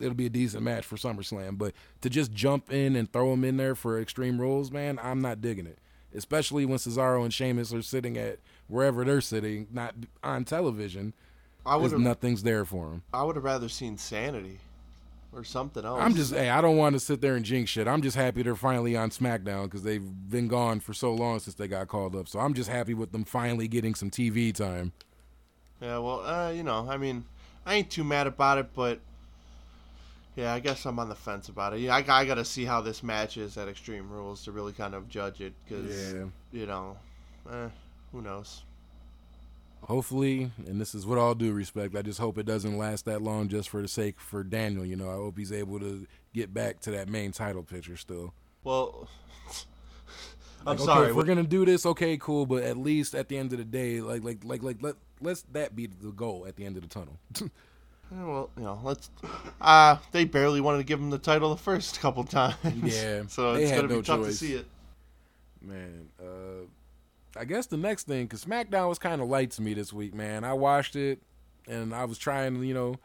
[0.00, 1.58] it'll be a decent match for SummerSlam.
[1.58, 5.20] But to just jump in and throw them in there for Extreme Rules, man, I'm
[5.20, 5.78] not digging it.
[6.14, 11.12] Especially when Cesaro and Sheamus are sitting at wherever they're sitting, not on television,
[11.66, 13.02] I would have nothing's there for them.
[13.12, 14.60] I would have rather seen Sanity
[15.34, 16.00] or something else.
[16.00, 17.88] I'm just, hey, I don't want to sit there and jinx shit.
[17.88, 21.54] I'm just happy they're finally on SmackDown because they've been gone for so long since
[21.56, 22.28] they got called up.
[22.28, 24.92] So I'm just happy with them finally getting some TV time.
[25.80, 25.98] yeah.
[25.98, 27.24] Well, uh, you know, I mean,
[27.66, 29.00] I ain't too mad about it, but
[30.36, 31.80] yeah, I guess I'm on the fence about it.
[31.80, 34.72] Yeah, I, I got to see how this match is at Extreme Rules to really
[34.72, 36.24] kind of judge it because Yeah.
[36.52, 36.96] you know,
[37.52, 37.68] eh,
[38.12, 38.62] who knows.
[39.86, 43.20] Hopefully, and this is with all due respect, I just hope it doesn't last that
[43.22, 44.84] long just for the sake for Daniel.
[44.84, 48.32] You know, I hope he's able to get back to that main title picture still.
[48.62, 49.08] Well,
[50.66, 51.10] I'm Like, okay, sorry.
[51.10, 53.64] if we're gonna do this, okay, cool, but at least at the end of the
[53.64, 56.82] day, like, like, like, like, let let's that be the goal at the end of
[56.82, 57.18] the tunnel.
[58.10, 59.10] Well, you know, let's.
[59.60, 62.54] Uh, they barely wanted to give him the title the first couple times.
[62.62, 64.66] Yeah, so it's gonna be no tough to see it.
[65.62, 66.66] man, uh,
[67.36, 70.14] I guess the next thing, because SmackDown was kind of light to me this week,
[70.14, 70.44] man.
[70.44, 71.22] I watched it,
[71.66, 72.96] and I was trying to, you know,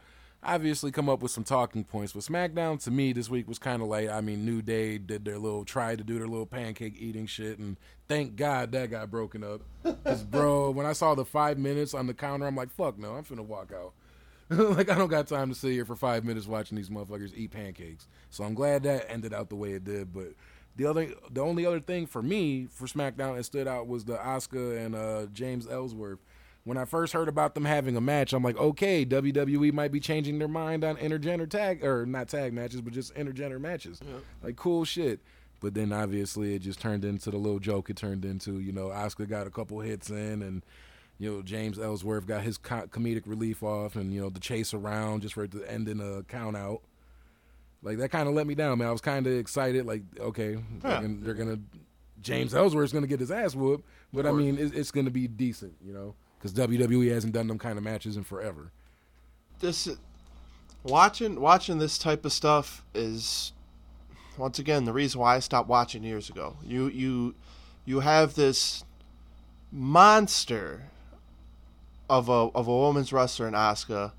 [0.43, 2.13] obviously come up with some talking points.
[2.13, 4.09] But SmackDown to me this week was kind of light.
[4.09, 7.59] I mean, New Day did their little, tried to do their little pancake eating shit,
[7.59, 9.61] and thank God that got broken up.
[9.83, 13.15] Because, bro, when I saw the five minutes on the counter, I'm like, fuck no,
[13.15, 13.93] I'm finna walk out.
[14.49, 17.51] like I don't got time to sit here for five minutes watching these motherfuckers eat
[17.51, 18.07] pancakes.
[18.31, 20.11] So I'm glad that ended out the way it did.
[20.11, 20.33] But
[20.75, 24.15] the other, the only other thing for me for SmackDown that stood out was the
[24.17, 26.19] Asuka and uh, James Ellsworth.
[26.63, 29.99] When I first heard about them having a match, I'm like, okay, WWE might be
[29.99, 33.99] changing their mind on intergender tag or not tag matches, but just intergender matches.
[34.43, 35.19] Like cool shit.
[35.61, 38.59] But then obviously it just turned into the little joke it turned into.
[38.59, 40.63] You know, Asuka got a couple hits in, and
[41.17, 44.73] you know James Ellsworth got his co- comedic relief off, and you know the chase
[44.73, 46.81] around just for it to end in a count out.
[47.81, 48.87] Like that kind of let me down, man.
[48.87, 49.85] I was kind of excited.
[49.85, 50.59] Like, okay, Yeah.
[50.81, 51.59] they're, gonna, they're gonna
[52.21, 55.73] James Ellsworth's gonna get his ass whooped, but I mean it, it's gonna be decent,
[55.81, 58.71] you know, because WWE hasn't done them kind of matches in forever.
[59.59, 59.87] this
[60.83, 63.53] watching watching this type of stuff is
[64.37, 66.57] once again the reason why I stopped watching years ago.
[66.65, 67.35] You you
[67.85, 68.83] you have this
[69.71, 70.83] monster
[72.09, 74.11] of a of a woman's wrestler in Asuka,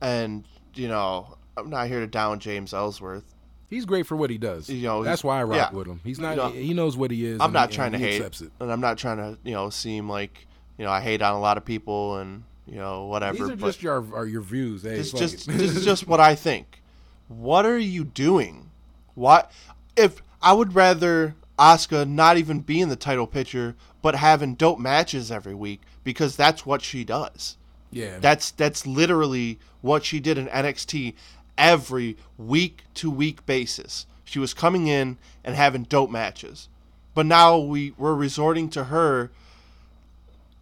[0.00, 3.24] and you know I'm not here to down James Ellsworth.
[3.68, 4.68] He's great for what he does.
[4.68, 5.76] You know, that's why I rock yeah.
[5.76, 6.00] with him.
[6.04, 6.30] He's not.
[6.32, 7.40] You know, he knows what he is.
[7.40, 8.50] I'm not and trying to he hate, it.
[8.60, 11.40] and I'm not trying to you know seem like you know I hate on a
[11.40, 13.38] lot of people and you know whatever.
[13.38, 14.82] These are just your are your views.
[14.82, 15.52] Hey, This just it.
[15.52, 16.82] this is just what I think.
[17.28, 18.70] What are you doing?
[19.14, 19.50] What
[19.96, 24.78] if I would rather Asuka not even be in the title picture, but having dope
[24.78, 27.56] matches every week because that's what she does.
[27.90, 28.18] yeah.
[28.18, 31.14] That's that's literally what she did in NXT
[31.56, 34.06] every week to week basis.
[34.24, 36.68] She was coming in and having dope matches.
[37.14, 39.30] But now we we're resorting to her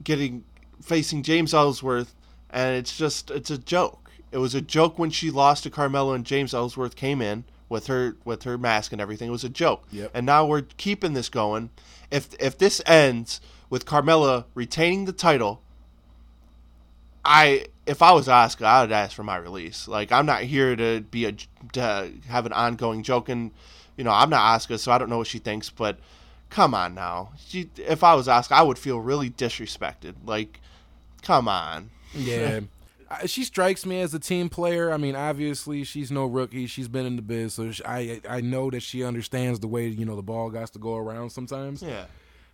[0.03, 0.45] getting
[0.83, 2.15] facing James Ellsworth
[2.51, 4.11] and it's just it's a joke.
[4.33, 7.87] It was a joke when she lost to Carmella and James Ellsworth came in with
[7.87, 9.29] her with her mask and everything.
[9.29, 9.85] It was a joke.
[9.93, 10.11] Yep.
[10.15, 11.71] And now we're keeping this going.
[12.11, 15.63] If if this ends with Carmella retaining the title,
[17.25, 19.89] I if I was Asuka, I would ask for my release.
[19.89, 21.33] Like I'm not here to be a
[21.73, 23.51] to have an ongoing joke, and
[23.97, 25.71] you know I'm not Asuka, so I don't know what she thinks.
[25.71, 25.99] But
[26.49, 30.15] come on now, she, if I was Asuka, I would feel really disrespected.
[30.25, 30.61] Like,
[31.23, 31.91] come on.
[32.15, 32.61] Yeah.
[33.27, 34.93] She strikes me as a team player.
[34.93, 36.69] I mean, obviously she's no rookie.
[36.69, 39.89] She's been in the biz, so she, I I know that she understands the way
[39.89, 41.83] you know the ball got to go around sometimes.
[41.83, 42.05] Yeah.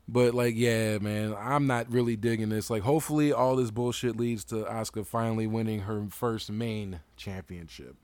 [0.08, 2.70] But like, yeah, man, I'm not really digging this.
[2.70, 7.96] Like, hopefully, all this bullshit leads to Asuka finally winning her first main championship.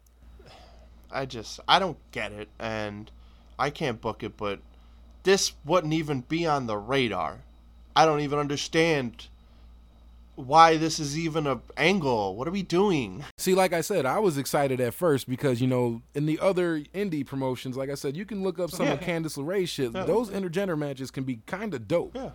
[1.10, 3.10] I just I don't get it, and
[3.58, 4.36] I can't book it.
[4.36, 4.60] But
[5.22, 7.42] this wouldn't even be on the radar.
[7.94, 9.28] I don't even understand
[10.46, 12.36] why this is even a angle.
[12.36, 13.24] What are we doing?
[13.38, 16.80] See, like I said, I was excited at first because you know in the other
[16.94, 19.06] indie promotions, like I said, you can look up some of Yeah.
[19.06, 19.92] Candice LeRae shit.
[19.92, 20.04] Yeah.
[20.04, 22.14] Those intergender matches can be kind of dope.
[22.14, 22.30] Yeah.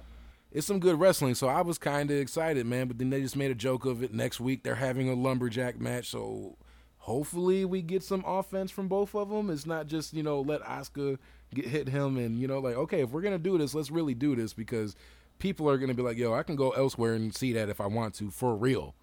[0.51, 2.87] It's some good wrestling, so I was kind of excited, man.
[2.87, 4.13] But then they just made a joke of it.
[4.13, 6.55] Next week they're having a lumberjack match, so
[6.97, 9.49] hopefully we get some offense from both of them.
[9.49, 11.17] It's not just you know let Asuka
[11.53, 14.13] get hit him and you know like okay if we're gonna do this, let's really
[14.13, 14.95] do this because
[15.39, 17.87] people are gonna be like yo I can go elsewhere and see that if I
[17.87, 18.95] want to for real.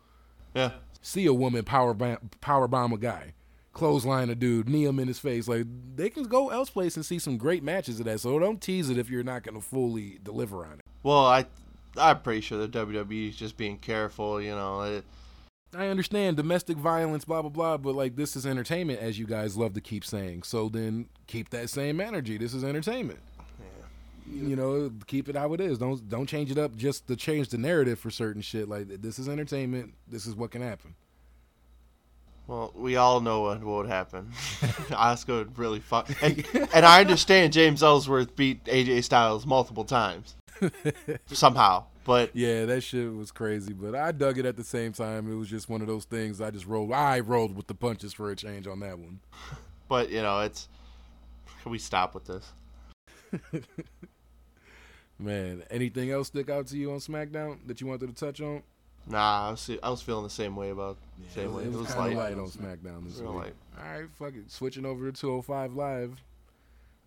[0.55, 0.73] Yeah.
[1.03, 3.35] See a woman power bam- power bomb a guy,
[3.73, 5.49] clothesline a dude, knee him in his face.
[5.49, 5.67] Like
[5.97, 8.21] they can go elsewhere and see some great matches of that.
[8.21, 10.85] So don't tease it if you're not gonna fully deliver on it.
[11.03, 11.47] Well, I
[11.97, 14.41] I'm pretty sure the WWE is just being careful.
[14.41, 15.05] You know, it,
[15.77, 19.57] I understand domestic violence, blah blah blah, but like this is entertainment, as you guys
[19.57, 20.45] love to keep saying.
[20.45, 22.39] So then keep that same energy.
[22.39, 23.21] This is entertainment.
[24.35, 25.79] You know, keep it how it is.
[25.79, 28.69] Don't don't change it up just to change the narrative for certain shit.
[28.69, 29.95] Like this is entertainment.
[30.09, 30.95] This is what can happen.
[32.47, 34.31] well, we all know what, what would happen.
[34.91, 36.45] Asuka would really fuck, and,
[36.75, 40.35] and I understand James Ellsworth beat AJ Styles multiple times
[41.27, 45.31] somehow, but Yeah, that shit was crazy, but I dug it at the same time.
[45.31, 46.41] It was just one of those things.
[46.41, 46.93] I just rolled.
[46.93, 49.21] I rolled with the punches for a change on that one.
[49.89, 50.69] but you know, it's
[51.63, 52.53] can we stop with this?
[55.19, 58.63] Man, anything else stick out to you on SmackDown that you wanted to touch on?
[59.07, 60.97] Nah, I was, I was feeling the same way about
[61.35, 61.65] same way.
[61.65, 63.29] It was, like kind of light on SmackDown this week.
[63.29, 63.55] light.
[63.79, 64.51] All right, fuck it.
[64.51, 66.23] Switching over to 205 Live.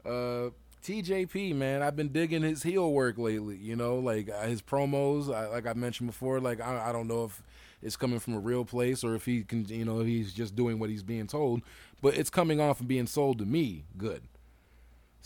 [0.06, 0.50] Uh,
[0.84, 3.58] TJP, man, I've been digging his heel work lately.
[3.58, 5.34] You know, like uh, his promos.
[5.34, 7.42] I, like I mentioned before, like I, I don't know if
[7.82, 10.80] it's coming from a real place or if he can, you know, he's just doing
[10.80, 11.62] what he's being told.
[12.02, 14.22] But it's coming off and being sold to me good.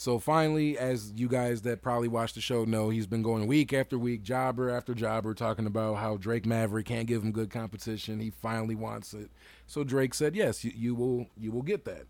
[0.01, 3.71] So finally, as you guys that probably watch the show know, he's been going week
[3.71, 8.19] after week, jobber after jobber, talking about how Drake Maverick can't give him good competition.
[8.19, 9.29] He finally wants it.
[9.67, 11.27] So Drake said, "Yes, you, you will.
[11.37, 12.07] You will get that."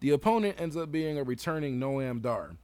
[0.00, 2.56] The opponent ends up being a returning Noam Dar.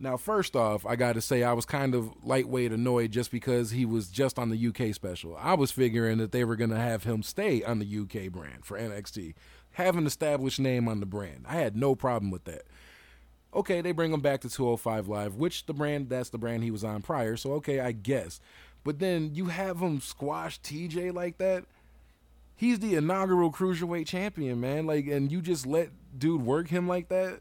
[0.00, 3.72] Now, first off, I got to say I was kind of lightweight annoyed just because
[3.72, 5.36] he was just on the UK special.
[5.38, 8.64] I was figuring that they were going to have him stay on the UK brand
[8.64, 9.34] for NXT,
[9.72, 11.44] have an established name on the brand.
[11.46, 12.62] I had no problem with that
[13.56, 16.70] okay, they bring him back to 205 Live, which the brand that's the brand he
[16.70, 17.36] was on prior.
[17.36, 18.40] So okay, I guess.
[18.84, 21.64] But then you have him squash TJ like that.
[22.54, 24.86] He's the inaugural cruiserweight champion, man.
[24.86, 27.40] Like, and you just let dude work him like that.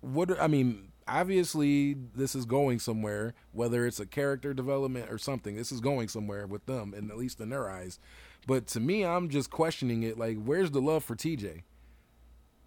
[0.00, 5.56] What I mean, obviously this is going somewhere, whether it's a character development or something.
[5.56, 7.98] This is going somewhere with them, and at least in their eyes.
[8.46, 10.18] But to me, I'm just questioning it.
[10.18, 11.62] Like, where's the love for TJ?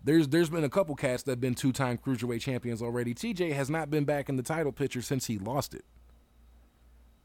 [0.04, 3.14] There's there's been a couple cats that have been two time cruiserweight champions already.
[3.14, 5.84] TJ has not been back in the title picture since he lost it.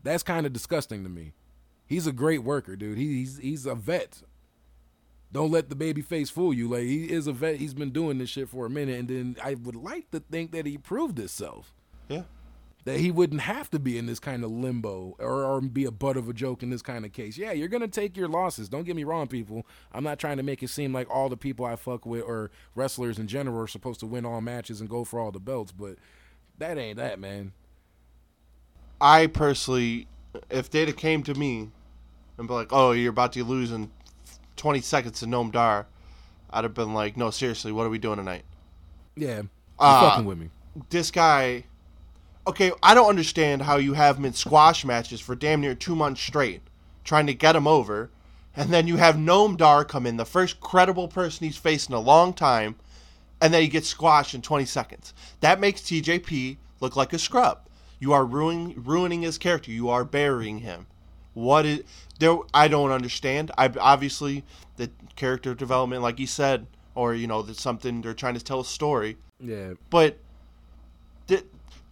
[0.03, 1.33] That's kind of disgusting to me.
[1.87, 2.99] He's a great worker, dude.
[2.99, 4.23] He, he's he's a vet.
[5.33, 6.69] Don't let the baby face fool you.
[6.69, 7.57] Like he is a vet.
[7.57, 10.53] He's been doing this shit for a minute, and then I would like to think
[10.53, 11.75] that he proved himself.
[12.09, 12.23] Yeah.
[12.85, 15.91] That he wouldn't have to be in this kind of limbo or, or be a
[15.91, 17.39] butt of a joke in this kind of case.
[17.39, 18.69] Yeah, you're gonna take your losses.
[18.69, 19.67] Don't get me wrong, people.
[19.93, 22.51] I'm not trying to make it seem like all the people I fuck with or
[22.75, 25.73] wrestlers in general are supposed to win all matches and go for all the belts,
[25.73, 25.97] but
[26.59, 27.53] that ain't that, man.
[29.01, 30.07] I personally,
[30.51, 31.71] if Data came to me
[32.39, 33.91] and be like, "Oh, you're about to lose in
[34.57, 35.87] 20 seconds to Noam Dar,"
[36.51, 38.45] I'd have been like, "No, seriously, what are we doing tonight?"
[39.17, 40.51] Yeah, you Uh, fucking with me.
[40.91, 41.65] This guy,
[42.47, 45.95] okay, I don't understand how you have him in squash matches for damn near two
[45.95, 46.63] months straight,
[47.05, 48.11] trying to get him over,
[48.57, 51.95] and then you have Noam Dar come in, the first credible person he's faced in
[51.95, 52.77] a long time,
[53.41, 55.13] and then he gets squashed in 20 seconds.
[55.41, 57.61] That makes TJP look like a scrub.
[57.99, 59.71] You are ruining ruining his character.
[59.71, 60.87] You are burying him.
[61.33, 61.83] What is
[62.19, 62.39] there?
[62.53, 63.51] I don't understand.
[63.57, 64.45] I obviously
[64.77, 68.61] the character development, like you said, or you know, that's something they're trying to tell
[68.61, 69.17] a story.
[69.41, 70.19] Yeah, But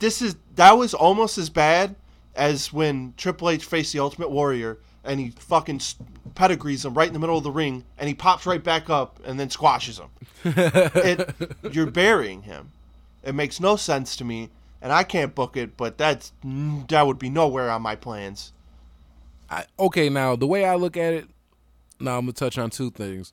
[0.02, 1.94] this is that was almost as bad
[2.34, 5.80] as when Triple H faced the Ultimate Warrior and he fucking
[6.34, 9.20] pedigrees him right in the middle of the ring and he pops right back up
[9.24, 10.08] and then squashes him.
[10.44, 11.34] it,
[11.70, 12.72] you're burying him.
[13.22, 15.76] It makes no sense to me, and I can't book it.
[15.76, 16.32] But that's
[16.88, 18.52] that would be nowhere on my plans.
[19.48, 21.28] I, okay, now the way I look at it,
[22.00, 23.32] now I'm gonna touch on two things.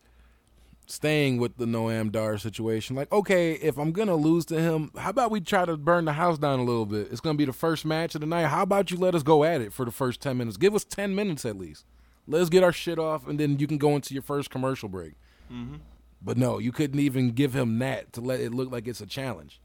[0.92, 5.12] Staying with the Noam Dar situation, like, okay, if I'm gonna lose to him, how
[5.12, 7.10] about we try to burn the house down a little bit?
[7.12, 8.48] It's gonna be the first match of the night.
[8.48, 10.58] How about you let us go at it for the first ten minutes?
[10.58, 11.86] Give us ten minutes at least.
[12.28, 15.14] Let's get our shit off, and then you can go into your first commercial break.
[15.54, 15.76] Mm-hmm.
[16.24, 19.06] But no, you couldn't even give him that to let it look like it's a
[19.06, 19.62] challenge.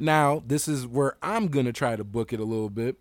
[0.00, 2.96] Now, this is where I'm gonna try to book it a little bit.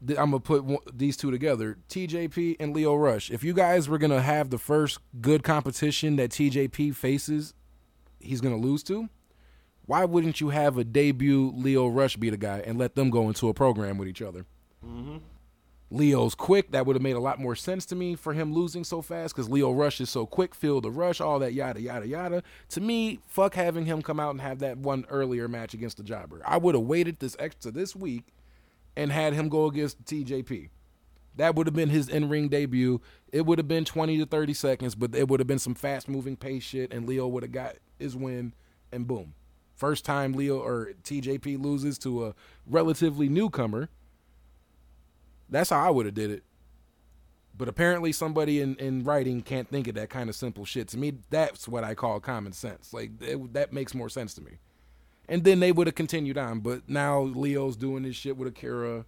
[0.00, 3.30] I'm gonna put one, these two together, TJP and Lio Rush.
[3.30, 7.54] If you guys were gonna have the first good competition that TJP faces,
[8.20, 9.08] he's gonna lose to.
[9.86, 13.28] Why wouldn't you have a debut Lio Rush be the guy and let them go
[13.28, 14.44] into a program with each other?
[14.86, 15.16] Mm-hmm.
[15.90, 16.72] Lio's quick.
[16.72, 19.34] That would have made a lot more sense to me for him losing so fast
[19.34, 22.42] because Lio Rush is so quick, feel the rush, all that yada yada yada.
[22.70, 26.02] To me, fuck having him come out and have that one earlier match against the
[26.02, 26.42] Jobber.
[26.44, 28.24] I would have waited this extra this week
[28.98, 30.70] and had him go against TJP.
[31.36, 33.00] That would have been his in ring debut.
[33.32, 36.08] It would have been 20 to 30 seconds, but it would have been some fast
[36.08, 38.54] moving pace shit, and Lio would have got his win,
[38.90, 39.34] and boom.
[39.76, 42.34] First time Lio or TJP loses to a
[42.66, 43.88] relatively newcomer.
[45.48, 46.42] That's how I would have did it.
[47.56, 50.88] But apparently somebody in, in writing can't think of that kind of simple shit.
[50.88, 52.92] To me, that's what I call common sense.
[52.92, 54.58] Like it, that makes more sense to me.
[55.28, 56.60] And then they would have continued on.
[56.60, 59.04] But now Lio's doing this shit with Akira.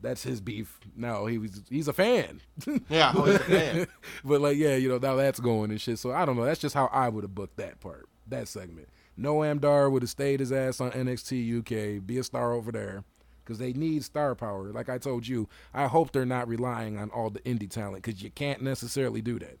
[0.00, 0.80] That's his beef.
[0.96, 2.40] Now he was he's a fan.
[2.88, 3.86] Yeah, oh, he's a fan.
[4.24, 5.98] but like, yeah, you know, now that's going and shit.
[5.98, 6.44] So I don't know.
[6.44, 8.88] That's just how I would have booked that part, that segment.
[9.18, 13.04] Noam Dar would have stayed his ass on NXT UK, be a star over there,
[13.44, 14.72] because they need star power.
[14.72, 18.22] Like I told you, I hope they're not relying on all the indie talent, because
[18.22, 19.58] you can't necessarily do that.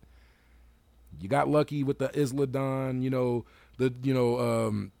[1.20, 3.44] You got lucky with the Isla Don, you know,
[3.78, 4.92] the you know, um,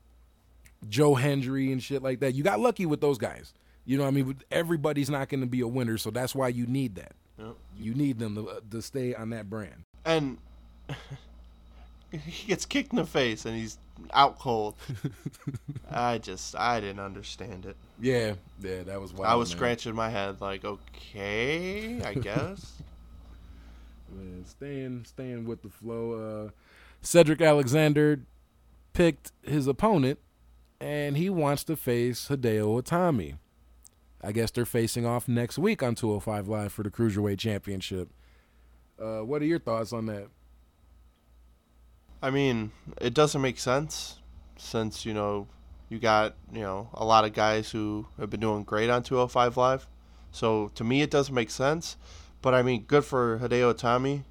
[0.88, 2.34] Joe Hendry and shit like that.
[2.34, 3.54] You got lucky with those guys.
[3.84, 6.48] You know, what I mean, everybody's not going to be a winner, so that's why
[6.48, 7.12] you need that.
[7.38, 7.54] Yep.
[7.78, 9.84] You need them to, uh, to stay on that brand.
[10.04, 10.38] and
[12.10, 13.78] he gets kicked in the face and he's
[14.12, 14.74] out cold.
[15.90, 17.76] I just I didn't understand it.
[18.00, 19.32] Yeah, yeah, that was wild.
[19.32, 19.56] I was man.
[19.58, 22.82] scratching my head like, okay, I guess.
[24.10, 26.12] Man, staying staying with the flow.
[26.46, 26.50] Uh,
[27.00, 28.20] Cedric Alexander
[28.92, 30.18] picked his opponent,
[30.82, 33.36] and he wants to face Hideo Itami.
[34.20, 38.08] I guess they're facing off next week on 205 Live for the Cruiserweight Championship.
[39.00, 40.26] Uh, what are your thoughts on that?
[42.20, 44.18] I mean, it doesn't make sense
[44.56, 45.46] since, you know,
[45.88, 49.56] you got, you know, a lot of guys who have been doing great on 205
[49.56, 49.86] Live.
[50.32, 51.96] So to me, it doesn't make sense.
[52.40, 54.24] But I mean, good for Hideo Itami.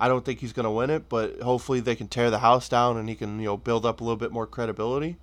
[0.00, 2.68] I don't think he's going to win it, but hopefully they can tear the house
[2.68, 5.18] down and he can, you know, build up a little bit more credibility.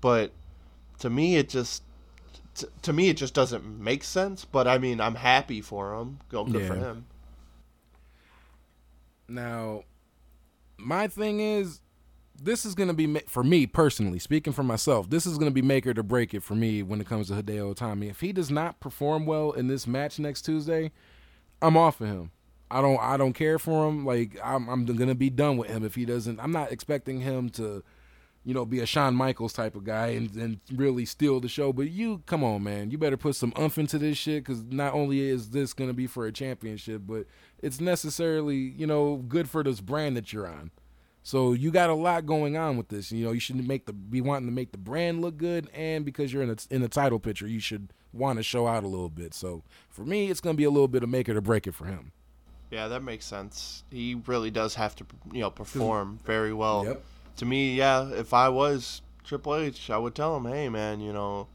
[0.00, 0.32] But
[1.00, 1.82] to me, it just.
[2.82, 6.18] To me, it just doesn't make sense, but I mean, I'm happy for him.
[6.28, 7.06] Go good for him.
[9.28, 9.84] Now,
[10.76, 11.80] my thing is,
[12.42, 14.18] this is gonna be for me personally.
[14.18, 17.06] Speaking for myself, this is gonna be maker to break it for me when it
[17.06, 18.10] comes to Hideo Itami.
[18.10, 20.90] If he does not perform well in this match next Tuesday,
[21.62, 22.30] I'm off of him.
[22.70, 24.04] I don't I don't care for him.
[24.04, 26.40] Like I'm I'm gonna be done with him if he doesn't.
[26.40, 27.82] I'm not expecting him to,
[28.44, 31.72] you know, be a Shawn Michaels type of guy and, and really steal the show.
[31.72, 34.94] But you come on, man, you better put some umph into this shit because not
[34.94, 37.26] only is this gonna be for a championship, but
[37.62, 40.70] it's necessarily you know good for this brand that you're on.
[41.22, 43.12] So you got a lot going on with this.
[43.12, 46.04] You know, you should make the be wanting to make the brand look good, and
[46.04, 48.88] because you're in a in a title picture, you should want to show out a
[48.88, 49.34] little bit.
[49.34, 51.74] So for me, it's gonna be a little bit of make it or break it
[51.74, 52.12] for him.
[52.70, 53.82] Yeah, that makes sense.
[53.90, 56.84] He really does have to, you know, perform very well.
[56.84, 57.02] Yep.
[57.36, 61.12] To me, yeah, if I was Triple H, I would tell him, "Hey, man, you
[61.12, 61.48] know,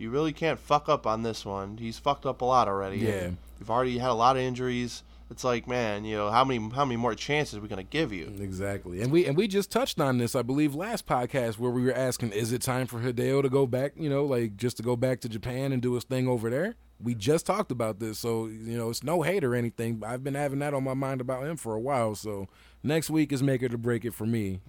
[0.00, 1.76] you really can't fuck up on this one.
[1.76, 2.98] He's fucked up a lot already.
[2.98, 3.30] Yeah.
[3.58, 5.02] You've already had a lot of injuries.
[5.30, 8.12] It's like, man, you know, how many how many more chances are we gonna give
[8.12, 8.32] you?
[8.40, 9.00] Exactly.
[9.00, 11.92] And we and we just touched on this, I believe, last podcast where we were
[11.94, 14.96] asking, is it time for Hideo to go back, you know, like just to go
[14.96, 16.74] back to Japan and do his thing over there?
[16.98, 20.02] We just talked about this, so you know, it's no hate or anything.
[20.04, 22.48] I've been having that on my mind about him for a while, so
[22.82, 24.60] next week is make it or break it for me.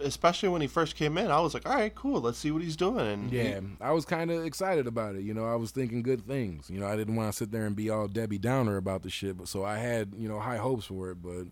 [0.00, 2.62] Especially when he first came in, I was like, all right, cool, let's see what
[2.62, 3.06] he's doing.
[3.06, 5.22] And yeah, he, I was kind of excited about it.
[5.22, 6.70] You know, I was thinking good things.
[6.70, 9.10] You know, I didn't want to sit there and be all Debbie Downer about the
[9.10, 11.46] shit, but so I had you know high hopes for it, but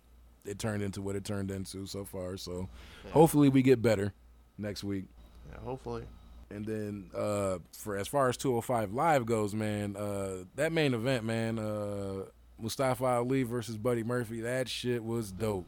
[0.44, 2.36] it turned into what it turned into so far.
[2.36, 2.68] So
[3.04, 3.10] yeah.
[3.10, 4.12] hopefully we get better
[4.58, 5.04] next week.
[5.50, 6.04] Yeah, hopefully.
[6.48, 11.24] And then uh, for as far as 205 Live goes, man, uh, that main event,
[11.24, 12.26] man, uh,
[12.58, 15.66] Mustafa Ali versus Buddy Murphy, that shit was dope.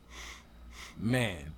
[0.98, 1.54] Man.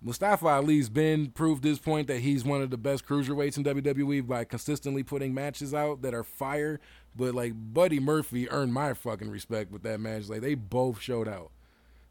[0.00, 4.26] Mustafa Ali's been proved this point that he's one of the best cruiserweights in WWE
[4.26, 6.78] by consistently putting matches out that are fire.
[7.16, 10.28] But like Buddy Murphy earned my fucking respect with that match.
[10.28, 11.50] Like they both showed out.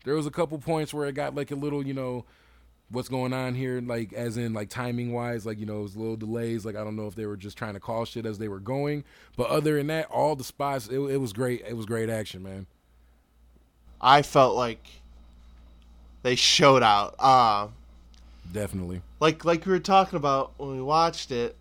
[0.04, 2.26] There was a couple points where it got like a little, you know,
[2.90, 5.98] what's going on here, like as in like timing wise, like you know, it was
[5.98, 6.66] little delays.
[6.66, 8.60] Like I don't know if they were just trying to call shit as they were
[8.60, 9.04] going,
[9.36, 11.64] but other than that, all the spots, it, it was great.
[11.68, 12.68] It was great action, man.
[14.00, 14.86] I felt like
[16.28, 17.16] they showed out.
[17.18, 17.70] Uh,
[18.52, 19.02] Definitely.
[19.22, 21.56] Like like we were talking about when we watched it.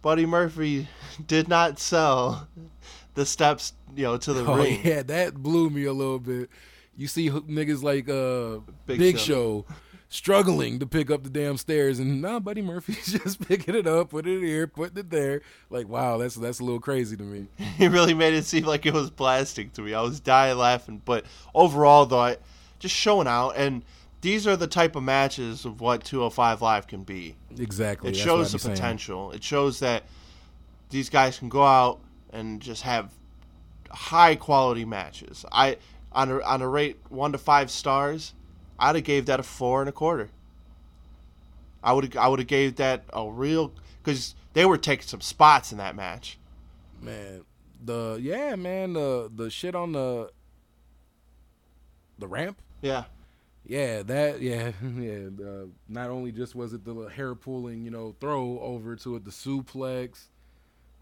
[0.00, 0.86] Buddy Murphy
[1.26, 2.46] did not sell
[3.14, 4.80] the steps, you know, to the oh, ring.
[4.84, 6.50] Yeah, that blew me a little bit.
[6.96, 9.64] You see niggas like uh Big, Big Show.
[9.66, 9.74] Show
[10.08, 14.10] struggling to pick up the damn stairs, and nah, Buddy Murphy's just picking it up,
[14.10, 15.42] putting it here, putting it there.
[15.68, 17.48] Like, wow, that's that's a little crazy to me.
[17.76, 19.94] He really made it seem like it was plastic to me.
[19.94, 22.36] I was dying laughing, but overall, though, I
[22.78, 23.84] just showing out, and
[24.20, 27.36] these are the type of matches of what 205 Live can be.
[27.58, 29.32] Exactly, it shows the potential.
[29.32, 30.04] It shows that
[30.90, 32.00] these guys can go out
[32.32, 33.10] and just have
[33.90, 35.44] high quality matches.
[35.52, 35.78] I
[36.12, 38.34] on a, on a rate one to five stars.
[38.78, 40.30] I'd have gave that a four and a quarter.
[41.82, 43.72] I would I would have gave that a real
[44.02, 46.38] because they were taking some spots in that match.
[47.00, 47.44] Man,
[47.84, 50.30] the yeah, man, the the shit on the
[52.18, 52.60] the ramp.
[52.80, 53.04] Yeah,
[53.64, 55.28] yeah, that yeah yeah.
[55.44, 59.24] Uh, not only just was it the hair pulling, you know, throw over to it,
[59.24, 60.26] the suplex.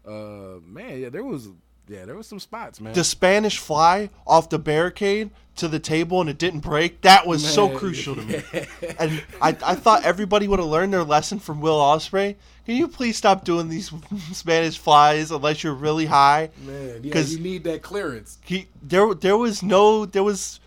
[0.05, 1.49] Uh, man, yeah, there was
[1.87, 2.93] yeah, there was some spots, man.
[2.93, 7.01] The Spanish fly off the barricade to the table and it didn't break.
[7.01, 7.53] That was man.
[7.53, 8.41] so crucial to me.
[8.99, 12.35] and I, I thought everybody would have learned their lesson from Will Ospreay.
[12.65, 13.91] Can you please stop doing these
[14.33, 16.49] Spanish flies unless you're really high?
[16.65, 18.37] Man, yeah, you need that clearance.
[18.43, 20.59] He there there was no there was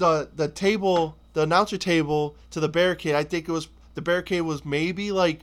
[0.00, 3.14] the the table the announcer table to the barricade.
[3.14, 5.40] I think it was the barricade was maybe like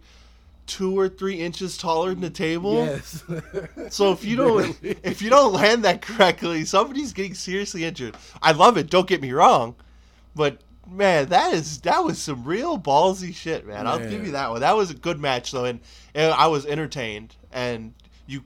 [0.65, 2.85] two or three inches taller than the table.
[2.85, 3.23] Yes.
[3.89, 8.17] so if you don't if you don't land that correctly, somebody's getting seriously injured.
[8.41, 8.89] I love it.
[8.89, 9.75] Don't get me wrong,
[10.35, 13.77] but man, that is that was some real ballsy shit, man.
[13.77, 13.87] man.
[13.87, 14.59] I'll give you that one.
[14.59, 15.79] That was a good match though, and,
[16.13, 17.35] and I was entertained.
[17.53, 17.93] And
[18.25, 18.41] you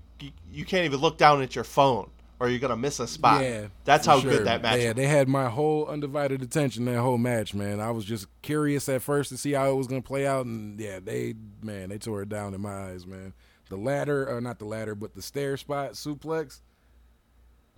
[0.51, 2.09] you can't even look down at your phone
[2.41, 3.43] or you're gonna miss a spot.
[3.43, 4.31] Yeah, that's how sure.
[4.31, 4.79] good that match.
[4.79, 4.95] Yeah, was.
[4.95, 7.79] they had my whole undivided attention that whole match, man.
[7.79, 10.79] I was just curious at first to see how it was gonna play out, and
[10.79, 13.33] yeah, they man, they tore it down in my eyes, man.
[13.69, 16.61] The ladder, or not the ladder, but the stair spot suplex.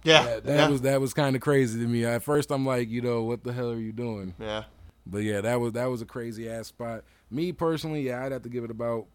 [0.06, 0.70] Yeah, that, that yeah.
[0.70, 2.06] was that was kind of crazy to me.
[2.06, 4.34] At first, I'm like, you know, what the hell are you doing?
[4.40, 4.64] Yeah.
[5.06, 7.04] But yeah, that was that was a crazy ass spot.
[7.30, 9.08] Me personally, yeah, I'd have to give it about,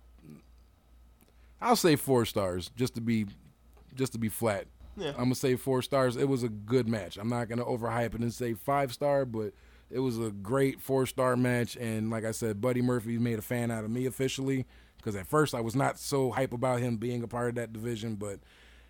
[1.59, 3.27] I'll say four stars, just to be,
[3.95, 4.67] just to be flat.
[4.99, 5.11] Yeah.
[5.11, 6.17] I'm gonna say four stars.
[6.17, 7.17] It was a good match.
[7.17, 9.53] I'm not gonna overhype it and say five star, but
[9.91, 11.77] it was a great four star match.
[11.77, 15.27] And like I said, Buddy Murphy made a fan out of me officially because at
[15.27, 18.41] first I was not so hype about him being a part of that division, but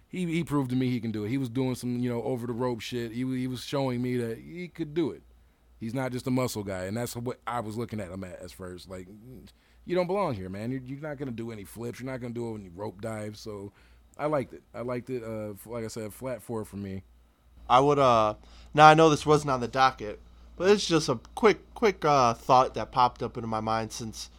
[0.09, 1.29] he he proved to me he can do it.
[1.29, 3.13] He was doing some you know over the rope shit.
[3.13, 5.23] He he was showing me that he could do it.
[5.79, 8.41] He's not just a muscle guy, and that's what I was looking at him at
[8.41, 8.91] as first.
[8.91, 9.07] Like,
[9.85, 10.73] you don't belong here, man.
[10.73, 12.01] You're, you're not gonna do any flips.
[12.01, 13.39] You're not gonna do any rope dives.
[13.39, 13.73] So,
[14.19, 14.62] I liked it.
[14.75, 15.23] I liked it.
[15.23, 17.05] Uh, like I said, flat four for me.
[17.69, 18.35] I would uh
[18.75, 20.21] now I know this wasn't on the docket,
[20.57, 24.31] but it's just a quick quick uh thought that popped up into my mind since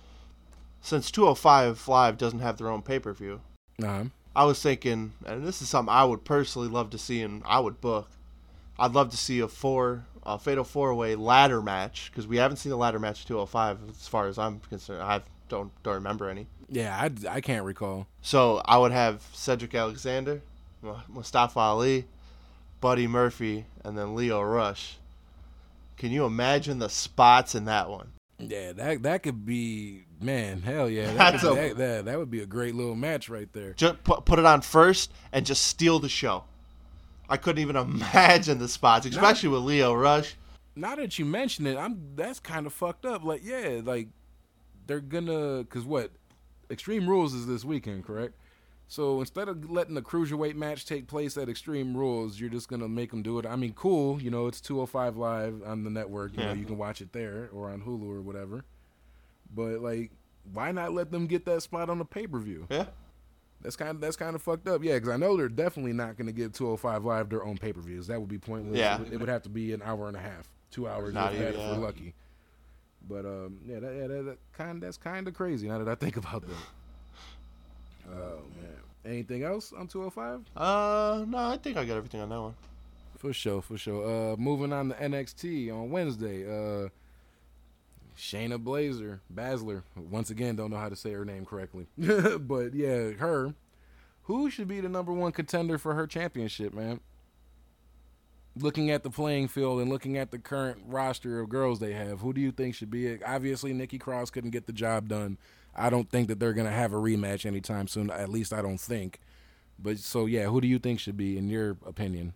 [0.82, 3.42] since 205 Live doesn't have their own pay-per-view.
[3.84, 4.06] Uh-huh.
[4.36, 7.60] I was thinking and this is something I would personally love to see and I
[7.60, 8.10] would book.
[8.78, 12.72] I'd love to see a four a fatal four-way ladder match because we haven't seen
[12.72, 15.02] a ladder match 205 as far as I'm concerned.
[15.02, 16.48] I don't don't remember any.
[16.70, 18.08] Yeah, I, I can't recall.
[18.22, 20.42] So I would have Cedric Alexander,
[21.08, 22.06] Mustafa Ali,
[22.80, 24.98] Buddy Murphy, and then Lio Rush.
[25.98, 28.12] Can you imagine the spots in that one?
[28.38, 31.14] Yeah, that that could be man, hell yeah.
[31.14, 33.74] That, That's could, a- that, that that would be a great little match right there.
[33.74, 36.46] Just put, put it on first and just steal the show.
[37.30, 40.36] I couldn't even imagine the spots, especially with Lio Rush.
[40.76, 43.26] Now that you mention it, I'm that's kind of fucked up.
[43.26, 44.08] Like, yeah, like
[44.90, 46.12] they're gonna cause what
[46.72, 48.34] Extreme Rules is this weekend, correct?
[48.88, 52.88] So instead of letting the cruiserweight match take place at Extreme Rules, you're just gonna
[52.90, 53.46] make them do it.
[53.46, 56.32] I mean, cool, you know, it's 205 live on the network.
[56.34, 56.54] You know, Yeah.
[56.56, 58.66] you can watch it there or on Hulu or whatever.
[59.54, 60.12] But like,
[60.52, 62.66] why not let them get that spot on the pay per view?
[62.70, 62.88] Yeah.
[63.62, 64.84] That's kind of that's kind of fucked up.
[64.84, 67.74] Yeah, because I know they're definitely not going to give 205 Live their own pay
[67.74, 68.08] per views.
[68.08, 68.78] That would be pointless.
[68.78, 68.96] Yeah.
[68.96, 71.34] it, would- it would have to be an hour and a half, two hours Not
[71.36, 72.16] if, even, if we're lucky.
[73.10, 75.68] But um, yeah, that, yeah, that, that kind that's kind of crazy.
[75.68, 76.56] Now that I think about that.
[78.12, 80.42] Oh man, anything else on 205?
[80.58, 82.56] Uh, no, I think I got everything on that one.
[83.20, 84.32] For sure, for sure.
[84.34, 86.44] Uh, moving on to NXT on Wednesday.
[86.44, 86.90] Uh,
[88.18, 89.84] Shayna Blazer, Baszler.
[89.96, 93.54] Once again, don't know how to say her name correctly, but yeah, her.
[94.24, 97.00] Who should be the number one contender for her championship, man?
[98.60, 102.20] Looking at the playing field and looking at the current roster of girls they have,
[102.22, 103.22] who do you think should be it?
[103.26, 105.38] Obviously, Nikki Cross couldn't get the job done.
[105.76, 108.10] I don't think that they're gonna have a rematch anytime soon.
[108.10, 109.20] At least I don't think.
[109.78, 112.34] But so yeah, who do you think should be, in your opinion?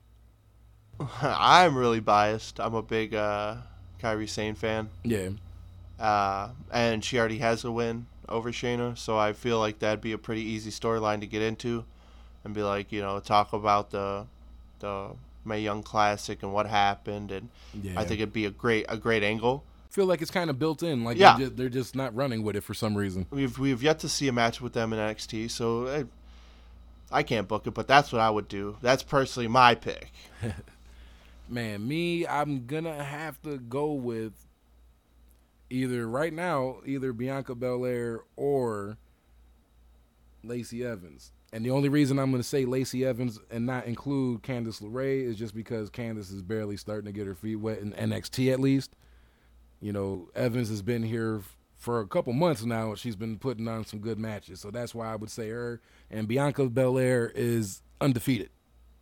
[1.21, 2.59] I'm really biased.
[2.59, 3.57] I'm a big uh,
[4.01, 4.89] Kairi Sane fan.
[5.03, 5.29] Yeah.
[5.99, 10.13] uh, and she already has a win over Shayna, so I feel like that'd be
[10.13, 11.85] a pretty easy storyline to get into,
[12.43, 14.27] and be like, you know, talk about the
[14.79, 15.11] the
[15.45, 17.49] Mae Young Classic and what happened, and
[17.81, 17.99] Yeah.
[17.99, 19.63] I think it'd be a great a great angle.
[19.89, 21.03] feel like it's kind of built in.
[21.03, 21.37] Like Yeah.
[21.37, 23.25] they're, just, they're just not running with it for some reason.
[23.29, 26.05] We've we've yet to see a match with them in NXT, so I,
[27.19, 28.77] I can't book it, but that's what I would do.
[28.81, 30.11] That's personally my pick.
[31.49, 34.33] Man, me, I'm gonna have to go with
[35.69, 38.97] either right now, either Bianca Belair or
[40.43, 41.31] Lacey Evans.
[41.53, 45.37] And the only reason I'm gonna say Lacey Evans and not include Candice LeRae is
[45.37, 48.95] just because Candice is barely starting to get her feet wet in NXT at least.
[49.79, 51.41] You know, Evans has been here
[51.75, 52.95] for a couple months now.
[52.95, 55.79] She's been putting on some good matches, so that's why I would say her.
[56.09, 58.49] And Bianca Belair is undefeated,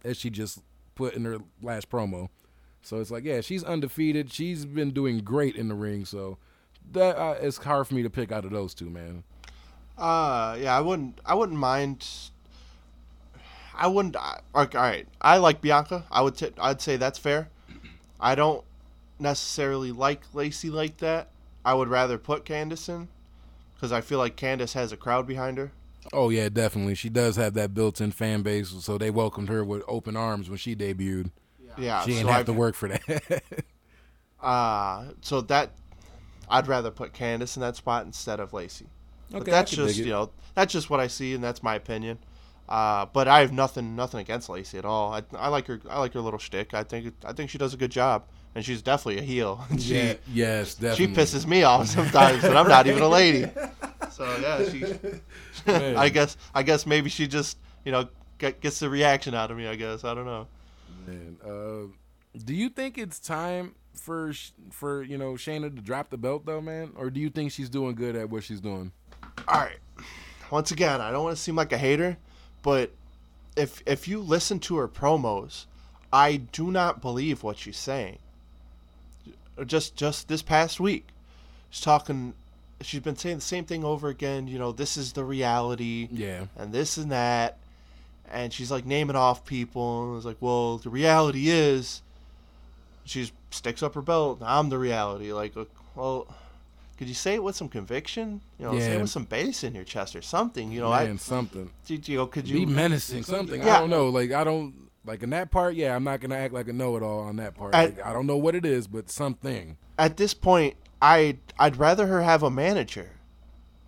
[0.04, 0.60] as she just
[0.96, 2.28] put in her last promo.
[2.82, 4.34] So it's like, yeah, she's undefeated.
[4.34, 6.04] She's been doing great in the ring.
[6.04, 6.38] So
[6.92, 9.24] that uh, it's hard for me to pick out of those two, man.
[9.98, 11.22] Uh, yeah, I wouldn't.
[11.26, 12.06] I wouldn't mind.
[13.76, 14.16] I wouldn't.
[14.16, 16.06] I- All right, I like Bianca.
[16.12, 16.36] I would.
[16.36, 17.50] T- I'd say that's fair.
[18.20, 18.64] I don't
[19.20, 21.30] necessarily like Lacey like that.
[21.64, 23.08] I would rather put Candice in
[23.76, 25.72] because I feel like Candice has a crowd behind her.
[26.14, 26.96] Oh yeah, definitely.
[26.96, 30.58] She does have that built-in fan base, so they welcomed her with open arms when
[30.58, 31.30] she debuted.
[31.78, 33.44] Yeah, She didn't so have I've- to work for that.
[34.42, 35.70] Uh, so that
[36.50, 38.88] I'd rather put Candice in that spot instead of Lacey.
[39.30, 41.76] But Okay, I that's just you know that's just what I see and that's my
[41.76, 42.18] opinion.
[42.70, 45.14] Uh, but I have nothing nothing against Lacey at all.
[45.14, 46.74] I, I like her I like her little shtick.
[46.74, 48.24] I think I think she does a good job
[48.56, 49.66] and she's definitely a heel.
[49.80, 51.08] she yeah, yes, definitely.
[51.08, 53.50] she pisses me off sometimes, and I'm not even a lady.
[54.10, 54.84] So yeah, she.
[55.96, 58.10] I guess I guess maybe she just you know
[58.40, 59.68] get, gets the reaction out of me.
[59.68, 60.48] I guess I don't know.
[61.08, 64.34] Man, uh, do you think it's time for
[64.70, 67.70] for you know Shayna to drop the belt though, man, or do you think she's
[67.70, 68.92] doing good at what she's doing?
[69.48, 69.80] All right.
[70.52, 72.18] Once again, I don't want to seem like a hater,
[72.62, 72.92] but
[73.56, 75.66] if if you listen to her promos,
[76.12, 78.20] I do not believe what she's saying.
[79.66, 81.08] Just just this past week,
[81.70, 82.34] she's talking.
[82.82, 84.48] She's been saying the same thing over again.
[84.48, 87.58] You know, this is the reality, Yeah, and this and that,
[88.32, 90.10] and she's like naming off people.
[90.10, 92.02] And it's like, well, the reality is,
[93.04, 94.40] she sticks up her belt.
[94.42, 95.32] I'm the reality.
[95.32, 96.28] Like, uh, well,
[97.02, 98.42] could you say it with some conviction?
[98.60, 100.72] You know, say it with some bass in your chest or something.
[100.72, 101.72] You know, I, something.
[101.88, 103.60] you, you know, could you Be menacing, something.
[103.60, 103.78] Yeah.
[103.78, 104.10] I don't know.
[104.10, 104.76] Like I don't.
[105.04, 107.74] Like in that part, yeah, I'm not gonna act like a know-it-all on that part.
[107.74, 109.78] At- Like, I don't know what it is, but something.
[109.98, 113.10] At this point, I I'd rather her have a manager,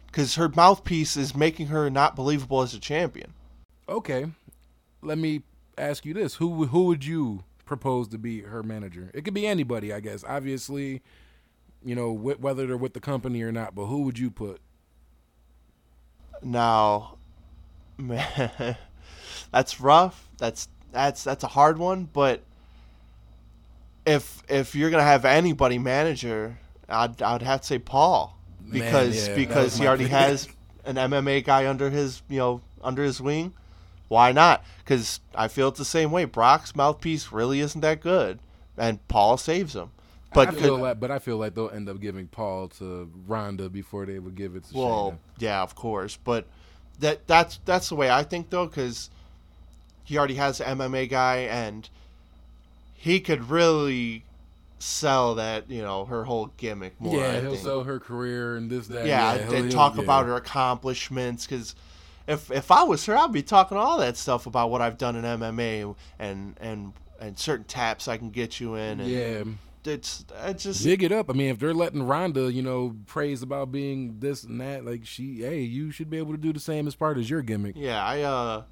[0.07, 3.35] because her mouthpiece is making her not believable as a champion.
[3.87, 4.25] Okay,
[5.03, 5.43] let me
[5.77, 9.11] ask you this: who who would you propose to be her manager?
[9.13, 10.23] It could be anybody, I guess.
[10.27, 11.03] Obviously,
[11.85, 13.75] you know wh- whether they're with the company or not.
[13.75, 14.59] But who would you put?
[16.41, 17.17] Now,
[17.97, 18.77] man,
[19.51, 20.27] that's rough.
[20.37, 22.09] That's that's that's a hard one.
[22.11, 22.41] But
[24.05, 26.57] if if you're gonna have anybody manager,
[26.89, 30.47] I'd I'd have to say Paul Heyman, because yeah, because he already has
[30.85, 33.53] an MMA guy under his you know under his wing.
[34.09, 34.63] Why not?
[34.83, 36.25] Because I feel it's the same way.
[36.25, 38.39] Brock's mouthpiece really isn't that good,
[38.77, 39.91] and Paul saves him.
[40.33, 43.69] But I feel like, but I feel like they'll end up giving Paul to Ronda
[43.69, 45.17] before they would give it to Well, Shayna.
[45.39, 46.45] yeah, of course, but
[46.99, 49.09] that that's that's the way I think though, because
[50.03, 51.89] he already has an MMA guy, and
[52.93, 54.23] he could really
[54.79, 57.15] sell that you know her whole gimmick more.
[57.17, 57.63] yeah, I he'll think.
[57.63, 59.05] sell her career and this that.
[59.05, 60.31] yeah, yeah and he'll- talk about yeah.
[60.31, 61.75] her accomplishments, because.
[62.25, 65.17] If, if I was her, I'd be talking all that stuff about what I've done
[65.17, 69.01] in MMA and and and certain taps I can get you in.
[69.01, 69.43] And Yeah,
[69.85, 71.29] it's it's just dig it up.
[71.29, 75.05] I mean, if they're letting Ronda, you know, praise about being this and that, like
[75.05, 77.75] she, hey, you should be able to do the same as part as your gimmick.
[77.77, 78.63] Yeah, I uh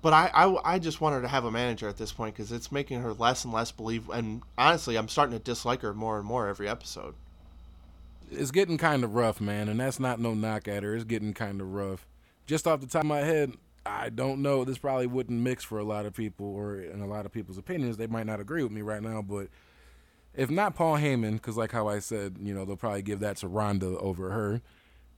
[0.00, 2.52] but I, I, I just want her to have a manager at this point because
[2.52, 4.08] it's making her less and less believe.
[4.10, 7.14] And honestly, I'm starting to dislike her more and more every episode.
[8.30, 10.94] It's getting kind of rough, man, and that's not no knock at her.
[10.94, 12.06] It's getting kind of rough.
[12.46, 13.54] Just off the top of my head,
[13.84, 14.64] I don't know.
[14.64, 17.58] This probably wouldn't mix for a lot of people, or in a lot of people's
[17.58, 17.96] opinions.
[17.96, 19.48] They might not agree with me right now, but
[20.34, 23.36] if not Paul Heyman, because like how I said, you know, they'll probably give that
[23.38, 24.62] to Ronda over her.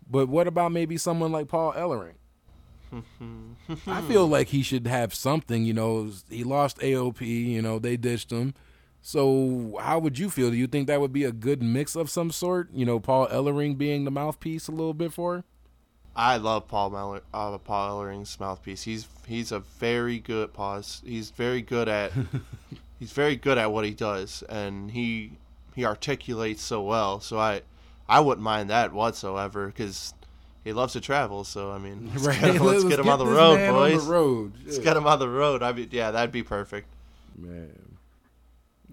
[0.09, 2.15] But what about maybe someone like Paul Ellering?
[3.87, 5.65] I feel like he should have something.
[5.65, 7.21] You know, he lost AOP.
[7.21, 8.55] You know, they ditched him.
[9.03, 10.51] So how would you feel?
[10.51, 12.69] Do you think that would be a good mix of some sort?
[12.73, 15.45] You know, Paul Ellering being the mouthpiece a little bit for her?
[16.17, 18.83] I love Paul Meller, uh, Paul Ellering's mouthpiece.
[18.83, 21.03] He's he's a very good pause.
[21.05, 22.13] He's very good at
[23.01, 25.33] he's very good at what he does, and he
[25.75, 27.19] he articulates so well.
[27.19, 27.63] So I
[28.09, 30.15] I wouldn't mind that whatsoever because
[30.63, 31.43] he loves to travel.
[31.43, 34.01] So I mean, let's, get, him, let's get him on the road, boys.
[34.03, 34.53] On the road.
[34.65, 34.85] Let's Yeah.
[34.85, 35.63] get him on the road.
[35.65, 36.87] I mean, yeah, that'd be perfect.
[37.37, 37.97] Man.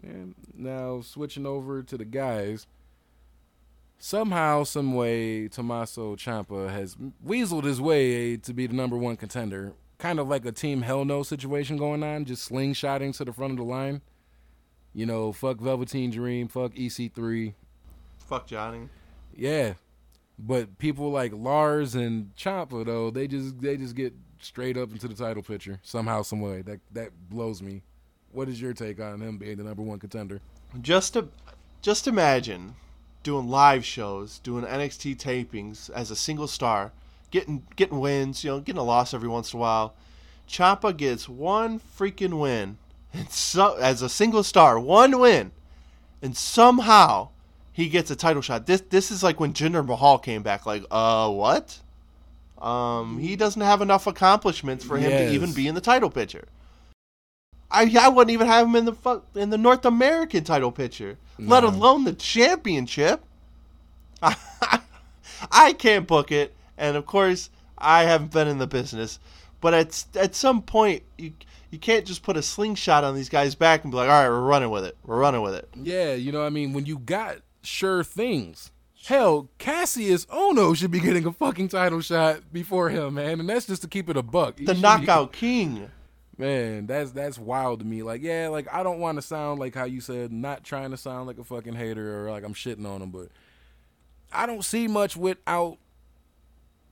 [0.01, 0.33] Man.
[0.55, 2.65] Now switching over to the guys.
[3.99, 6.95] Somehow, some way, Tommaso Ciampa has
[7.25, 9.73] weaseled his way to be the number one contender.
[9.97, 13.51] Kind of like a Team Hell No situation going on, just slingshotting to the front
[13.51, 14.01] of the line.
[14.93, 17.53] You know, fuck Velveteen Dream, fuck EC3.
[18.19, 18.89] Fuck Johnny.
[19.35, 19.73] Yeah.
[20.39, 25.07] But people like Lars and Ciampa though, they just they just get straight up into
[25.07, 26.61] the title picture somehow, some way.
[26.61, 27.81] That that blows me.
[28.31, 30.41] What is your take on him being the number one contender?
[30.81, 31.29] Just to,
[31.81, 32.75] just imagine
[33.23, 36.91] doing live shows, doing NXT tapings as a single star,
[37.31, 39.95] getting getting wins, you know, getting a loss every once in a while.
[40.47, 42.77] Ciampa gets one freaking win,
[43.13, 45.51] and so as a single star, one win,
[46.21, 47.29] and somehow
[47.73, 48.65] he gets a title shot.
[48.65, 50.65] This this is like when Jinder Mahal came back.
[50.65, 51.79] Like, uh, what?
[52.59, 55.29] Um, he doesn't have enough accomplishments for him Yes.
[55.29, 56.47] to even be in the title picture.
[57.69, 61.17] I I wouldn't even have him in the fu- in the North American title picture,
[61.37, 63.21] let alone the championship.
[65.51, 69.19] I can't book it, and of course I haven't been in the business.
[69.61, 71.33] But at at some point you
[71.71, 74.29] you can't just put a slingshot on these guys' back and be like, all right,
[74.29, 75.67] we're running with it, we're running with it.
[75.75, 76.73] Yeah, you know what I mean?
[76.73, 78.71] When you got sure things.
[79.05, 83.39] Hell, Kassius Ohno should be getting a fucking title shot before him, man.
[83.39, 84.59] And that's just to keep it a buck.
[84.59, 85.89] He The should be- knockout king.
[86.37, 88.03] Man, that's that's wild to me.
[88.03, 90.97] Like, yeah, like I don't want to sound like how you said, not trying to
[90.97, 93.29] sound like a fucking hater or like I'm shitting on him, but
[94.31, 95.77] I don't see much without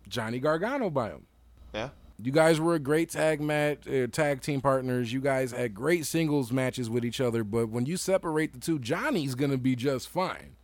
[0.07, 1.25] Johnny Gargano by him.
[1.73, 1.89] Yeah.
[2.21, 5.11] You guys were a great tag match, uh, tag team partners.
[5.11, 8.79] You guys had great singles matches with each other, but when you separate the two,
[8.79, 10.55] Johnny's gonna be just fine.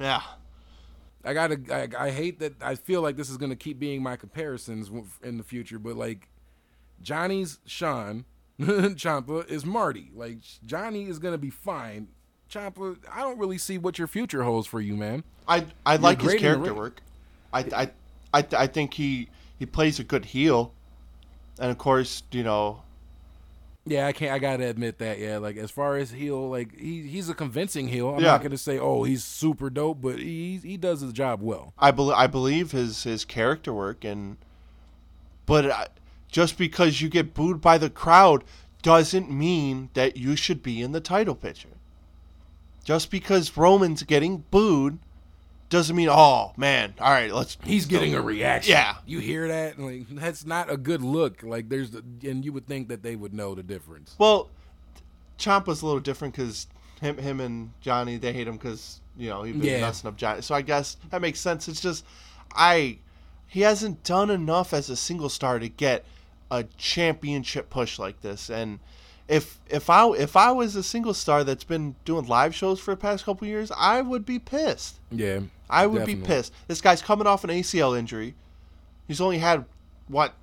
[0.00, 0.22] Yeah.
[1.24, 1.60] I gotta.
[1.70, 2.60] I, I hate that.
[2.62, 4.90] I feel like this is gonna keep being my comparisons
[5.22, 6.28] in the future, but like
[7.00, 8.24] Johnny's Shawn,
[8.60, 10.10] Ciampa is Marty.
[10.14, 12.08] Like Johnny is gonna be fine.
[12.50, 15.22] Ciampa, I don't really see what your future holds for you, man.
[15.46, 17.02] I I like his great in the character work.
[17.52, 17.90] I, I
[18.32, 20.72] I I think he he plays a good heel,
[21.58, 22.82] and of course you know
[23.86, 24.32] Yeah, I can't.
[24.32, 25.18] I gotta admit that.
[25.18, 28.10] Yeah, like as far as heel, like he he's a convincing heel.
[28.14, 28.32] I'm Yeah.
[28.32, 31.72] not gonna say oh he's super dope, but he he does his job well.
[31.78, 34.36] I bel I believe his his character work and
[35.46, 35.86] but I,
[36.30, 38.44] just because you get booed by the crowd
[38.82, 41.68] doesn't mean that you should be in the title picture.
[42.84, 44.98] Just because Roman's getting booed
[45.70, 48.72] doesn't mean oh man, all right, let's He's getting a reaction.
[48.72, 48.96] Yeah.
[49.06, 49.78] you hear that?
[49.78, 51.42] Like that's not a good look.
[51.42, 54.14] Like there's, the, and you would think that they would know the difference.
[54.18, 54.50] Well,
[55.38, 56.66] Ciampa's a little different because
[57.00, 59.80] him, him and Johnny they hate him because you know he's been Yeah.
[59.82, 60.42] messing up Johnny.
[60.42, 61.68] So I guess that makes sense.
[61.68, 62.04] It's just
[62.54, 62.98] I
[63.46, 66.04] he hasn't done enough as a single star to get
[66.50, 68.50] a championship push like this.
[68.50, 68.80] And
[69.28, 72.92] if if I if I was a single star that's been doing live shows for
[72.92, 74.98] the past couple years, I would be pissed.
[75.10, 75.40] Yeah,
[75.70, 76.52] I would be pissed.
[76.66, 78.34] This guy's coming off an ACL injury.
[79.06, 79.64] He's only had
[80.08, 80.34] what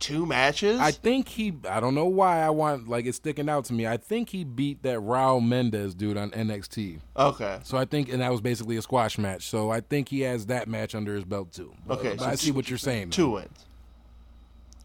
[0.00, 0.80] two matches.
[0.80, 1.54] I think he.
[1.68, 3.86] I don't know why I want like it's sticking out to me.
[3.86, 7.00] I think he beat that Raul Mendez dude on NXT.
[7.16, 7.60] okay.
[7.62, 9.48] So I think, and that was basically a squash match.
[9.48, 11.72] So I think he has that match under his belt too.
[11.88, 13.10] Okay, but so I see what you're saying.
[13.10, 13.66] two wins.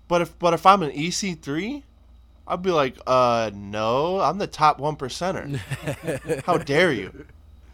[0.08, 1.82] But if but if I'm an EC3,
[2.48, 5.56] I'd be like, uh, no, I'm the top one percenter.
[6.46, 7.26] How dare you?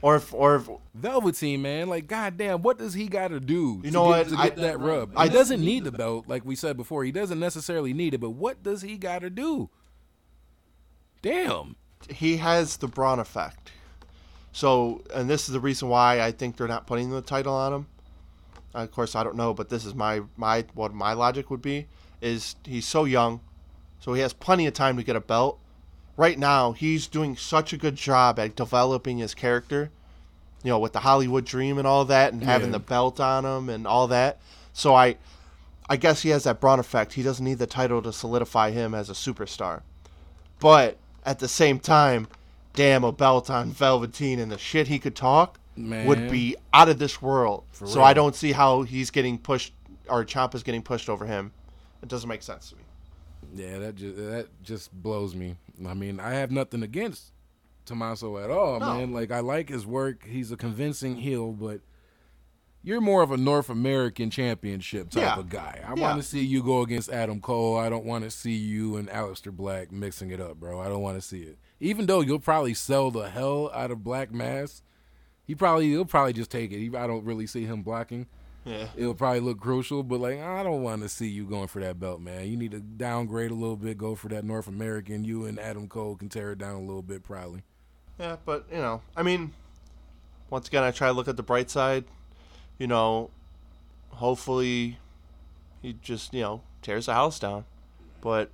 [0.04, 3.82] Or if or if Velveteen, man, like goddamn, what does he got to do?
[3.84, 4.30] You know what?
[4.30, 7.04] To I- get that rub, I- he doesn't need the belt, like we said before.
[7.04, 9.70] He doesn't necessarily need it, but what does he got to do?
[11.22, 11.76] Damn.
[12.10, 13.72] he has the Braun effect.
[14.52, 17.72] So, and this is the reason why I think they're not putting the title on
[17.74, 17.88] him.
[18.74, 21.88] Of course, I don't know, but this is my my what my logic would be
[22.22, 23.39] is he's so young,
[23.99, 25.60] so he has plenty of time to get a belt.
[26.18, 29.89] Right now, he's doing such a good job at developing his character,
[30.64, 32.74] you know, with the Hollywood dream and all that, and having Yeah.
[32.74, 34.39] the belt on him and all that.
[34.74, 35.16] So I,
[35.89, 37.14] I guess he has that Braun effect.
[37.14, 39.82] He doesn't need the title to solidify him as a superstar.
[40.59, 42.28] But at the same time,
[42.74, 46.05] damn, a belt on Velveteen and the shit he could talk Man.
[46.07, 47.64] would be out of this world.
[47.72, 48.03] For so real.
[48.05, 49.74] I don't see how he's getting pushed
[50.07, 51.51] or Ciampa's getting pushed over him.
[52.03, 52.82] It doesn't make sense to me.
[53.55, 55.55] Yeah, that just that just blows me.
[55.88, 57.32] I mean, I have nothing against
[57.86, 58.93] Tommaso at all, No.
[58.97, 59.11] man.
[59.11, 60.25] Like I like his work.
[60.25, 61.82] He's a convincing heel, but
[62.84, 65.38] you're more of a North American championship type Yeah.
[65.39, 65.79] of guy.
[65.86, 66.01] I Yeah.
[66.01, 67.77] want to see you go against Adam Cole.
[67.77, 70.79] I don't want to see you and Aleister Black mixing it up, bro.
[70.79, 71.57] I don't want to see it.
[71.79, 74.82] Even though you'll probably sell the hell out of Black Mass,
[75.45, 76.79] he probably he'll probably just take it.
[76.79, 78.27] He, I don't really see him blocking
[78.64, 78.88] Yeah.
[78.95, 81.99] it'll probably look crucial, but like I don't want to see you going for that
[81.99, 82.47] belt, man.
[82.47, 85.24] You need to downgrade a little bit, go for that North American.
[85.24, 87.64] You and Adam Cole can tear it down a little bit, probably.
[88.20, 89.53] Yeah, but you know, I mean,
[90.51, 92.05] once again, I try to look at the bright side.
[92.78, 93.32] You know,
[94.09, 94.99] hopefully,
[95.82, 97.66] he just you know tears the house down.
[98.22, 98.51] But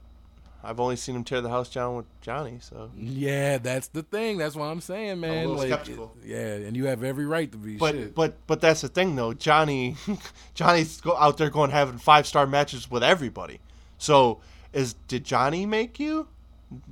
[0.64, 2.92] I've only seen him tear the house down with Johnny, so.
[2.98, 4.38] Yeah, that's the thing.
[4.38, 5.48] That's what I'm saying, man.
[5.48, 6.16] little like, skeptical.
[6.26, 7.78] yeah, and you have every right to be.
[7.78, 8.16] But shit.
[8.16, 9.34] but but that's the thing though.
[9.34, 9.96] Johnny,
[10.56, 13.60] Johnny's go out there going having five star matches with everybody.
[13.98, 14.42] So
[14.74, 16.28] is did Johnny make you,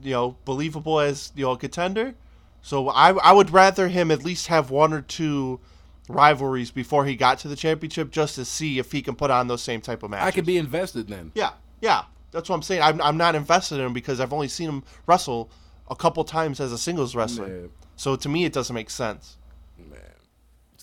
[0.01, 2.13] you know, believable as you know a contender?
[2.61, 5.59] So I I would rather him at least have one or two
[6.07, 9.47] rivalries before he got to the championship just to see if he can put on
[9.47, 10.28] those same type of matches.
[10.28, 11.32] I could be invested then.
[11.34, 11.51] Yeah,
[11.82, 12.03] yeah.
[12.36, 12.81] That's what I'm saying.
[12.81, 15.49] I'm, I'm not invested in him because I've only seen him wrestle
[15.89, 17.47] a couple times as a singles wrestler.
[17.61, 17.67] Yeah.
[17.95, 19.38] So to me, it doesn't make sense.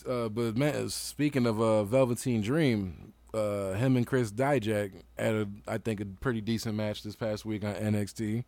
[0.09, 5.49] Uh, but man, speaking of uh, Velveteen Dream, uh, him and Chris Dijak had a,
[5.69, 8.45] I think, a pretty decent match this past week on NXT.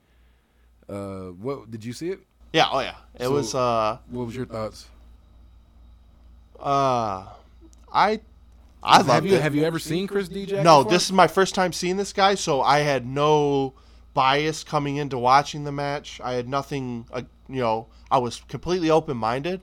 [0.89, 2.21] Uh, what did you see it?
[2.53, 2.69] Yeah.
[2.73, 2.95] Oh yeah.
[3.15, 3.55] It So- was.
[3.55, 4.89] uh What was your thoughts?
[6.59, 7.27] Uh,
[7.93, 8.21] I
[8.85, 9.43] I have loved you it.
[9.43, 10.63] have you ever seen Chris Dijak?
[10.63, 10.93] no, before?
[10.93, 13.75] this is my first time seeing this guy, so I had no
[14.13, 16.21] bias coming into watching the match.
[16.23, 19.61] I had nothing, uh, you know, I was completely open minded.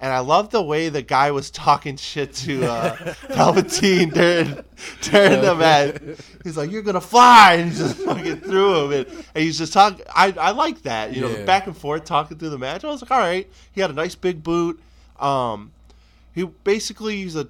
[0.00, 4.62] And I love the way the guy was talking shit to uh, Velveteen during
[5.00, 5.96] during the match.
[6.44, 9.72] He's like, "You're gonna fly," and he's just fucking through him, and, and he's just
[9.72, 10.06] talking.
[10.14, 11.44] I I like that, you know, Yeah.
[11.44, 12.84] back and forth talking through the match.
[12.84, 14.78] I was like, "All right." He had a nice big boot.
[15.18, 15.72] Um,
[16.32, 17.48] he basically he's a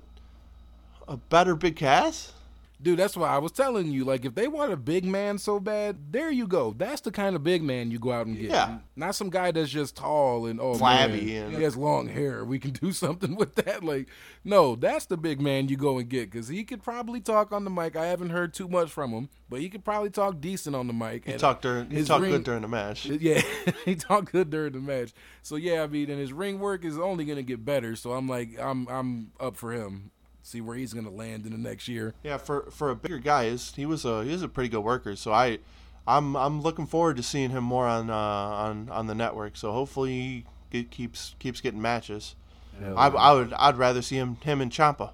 [1.09, 2.33] a better big Cass.
[2.81, 4.05] Dude, that's why I was telling you.
[4.05, 6.73] Like, if they want a big man so bad, there you go.
[6.79, 8.51] That's the kind of big man you go out and get.
[8.53, 8.79] Yeah.
[8.95, 12.45] Not some guy that's just tall and oh Flabby man, and- he has long hair.
[12.45, 13.83] We can do something with that.
[13.83, 14.07] Like,
[14.45, 17.65] no, that's the big man you go and get because he could probably talk on
[17.65, 17.97] the mic.
[17.97, 20.93] I haven't heard too much from him, but he could probably talk decent on the
[20.93, 21.25] mic.
[21.25, 23.07] He talked during he talked ring- good during the match.
[23.21, 23.43] Yeah,
[23.85, 25.13] he talked good during the match.
[25.43, 27.97] So yeah, I mean, and his ring work is only gonna get better.
[27.97, 30.13] So I'm like, I'm I'm up for him.
[30.49, 32.15] See where he's gonna land in the next year.
[32.23, 34.81] Yeah, for for a bigger guy, he's- he was a he was a pretty good
[34.81, 35.15] worker.
[35.15, 35.59] So I,
[36.07, 39.59] I'm I'm looking forward to seeing him more on uh, on on the network.
[39.59, 42.35] So hopefully he keeps keeps getting matches.
[42.83, 45.11] I, I would I'd rather see him him and Ciampa.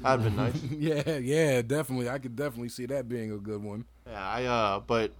[0.00, 0.62] That'd been nice.
[0.70, 2.10] yeah, yeah, definitely.
[2.10, 3.86] I could definitely see that being a good one.
[4.06, 5.12] Yeah, I uh, but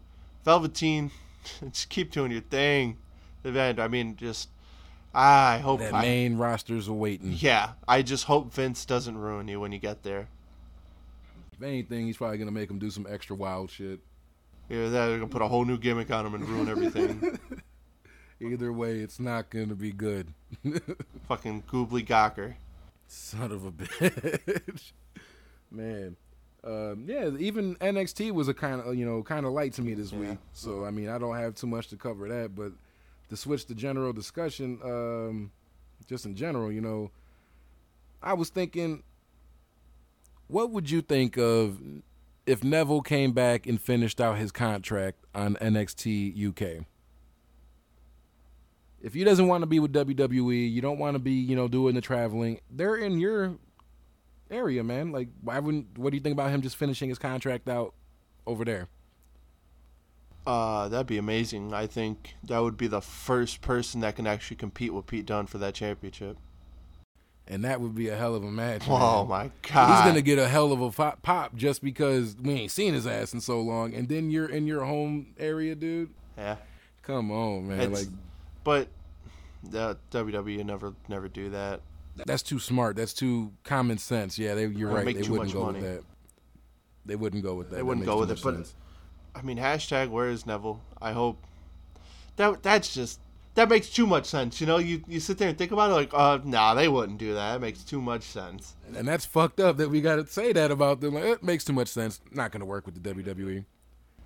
[0.45, 1.11] Velveteen,
[1.73, 2.99] just keep doing your thing.
[3.45, 3.81] Event.
[3.81, 4.51] I mean, just
[5.15, 7.33] I hope That I, main roster's waiting.
[7.39, 7.73] yeah.
[7.87, 10.29] I just hope Vince doesn't ruin you when you get there.
[11.53, 14.01] If anything, he's probably gonna make him do some extra wild shit.
[14.69, 17.39] Yeah, they're gonna put a whole new gimmick on him and ruin everything.
[18.41, 20.33] Either way, it's not gonna be good.
[21.29, 22.55] Fucking goobly gawker.
[23.07, 24.93] Son of a bitch,
[25.71, 26.17] man.
[26.65, 29.95] Um, yeah, even NXT was a kind of you know kind of light to me
[29.95, 30.19] this Yeah.
[30.31, 30.39] week.
[30.55, 32.73] So I mean, I don't have too much to cover that, but
[33.33, 35.51] to switch to general discussion, um,
[36.07, 37.11] just in general, you know,
[38.23, 39.03] I was thinking,
[40.49, 41.81] what would you think of
[42.45, 46.85] if Neville came back and finished out his contract on NXT UK?
[49.01, 51.69] If he doesn't want to be with WWE, you don't want to be, you know,
[51.69, 52.61] doing the traveling.
[52.71, 53.57] They're in your
[54.51, 55.11] area, man.
[55.11, 55.97] Like, why wouldn't?
[55.97, 57.95] What do you think about him just finishing his contract out
[58.47, 58.89] over there?
[60.47, 61.73] Uh, that'd be amazing.
[61.73, 65.47] I think that would be the first person that can actually compete with Pete Dunne
[65.47, 66.37] for that championship.
[67.47, 68.85] And that would be a hell of a match.
[68.89, 69.29] Oh man.
[69.29, 69.97] my god.
[69.97, 73.35] He's gonna get a hell of a pop just because we ain't seen his ass
[73.35, 76.11] in so long, and then you're in your home area, dude.
[76.39, 76.57] Yeah.
[77.03, 77.81] Come on, man.
[77.81, 78.09] It's- like
[78.65, 78.89] But
[79.65, 81.81] the WWE never never do that.
[82.27, 82.97] that's too smart.
[82.97, 84.39] That's too common sense.
[84.39, 85.05] Yeah, they, you're right.
[85.05, 85.81] They wouldn't go money.
[85.81, 86.05] with that.
[87.07, 87.77] They wouldn't go with that.
[87.77, 88.75] They wouldn't makes go with it, much but- sense.
[89.35, 90.81] I mean, hashtag where is Neville?
[91.01, 91.39] I hope
[92.37, 93.21] that that's just
[93.55, 94.61] that makes too much sense.
[94.61, 97.19] You know, you you sit there and think about it like, uh, nah, they wouldn't
[97.19, 97.57] do that.
[97.57, 98.75] It makes too much sense.
[98.97, 101.15] and that's fucked up that we got to say that about them.
[101.15, 102.21] Like, it makes too much sense.
[102.31, 103.15] Not gonna work with the.
[103.15, 103.65] WWE.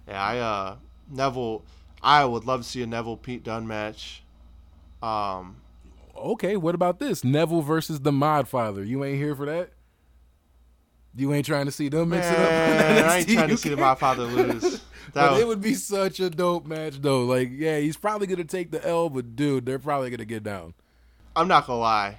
[0.08, 0.76] Yeah, I uh
[1.10, 1.64] Neville.
[2.02, 4.22] I would love to see a Neville Pete Dunne match.
[5.02, 5.56] Um,
[6.16, 7.24] Okay, what about this?
[7.24, 8.82] Neville versus the Mod Father.
[8.82, 9.70] You ain't here for that?
[11.14, 12.50] You ain't trying to see them mix it up?
[12.50, 13.80] I ain't trying to see the UK?
[13.80, 14.75] my father lose.
[15.14, 17.24] But would- it would be such a dope match, though.
[17.24, 20.74] Like, yeah, he's probably gonna take the L, but dude, they're probably gonna get down.
[21.34, 22.18] I'm not gonna lie,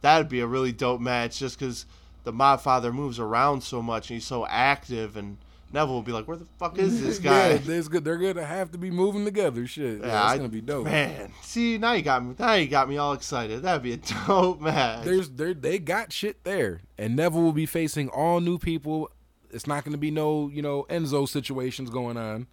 [0.00, 1.86] that'd be a really dope match just because
[2.24, 5.36] the my father moves around so much and he's so active, and
[5.72, 8.04] Neville will be like, "Where the fuck is this guy?" yeah, there's good.
[8.04, 9.66] They're gonna have to be moving together.
[9.66, 10.84] Shit, yeah, it's gonna be dope.
[10.84, 12.34] Man, see now you got me.
[12.38, 13.62] Now you got me all excited.
[13.62, 13.96] That'd be a
[14.26, 15.04] dope match.
[15.04, 19.10] There's there they got shit there, and Neville will be facing all new people.
[19.56, 22.46] It's not gonna be no you know Enzo situations going on,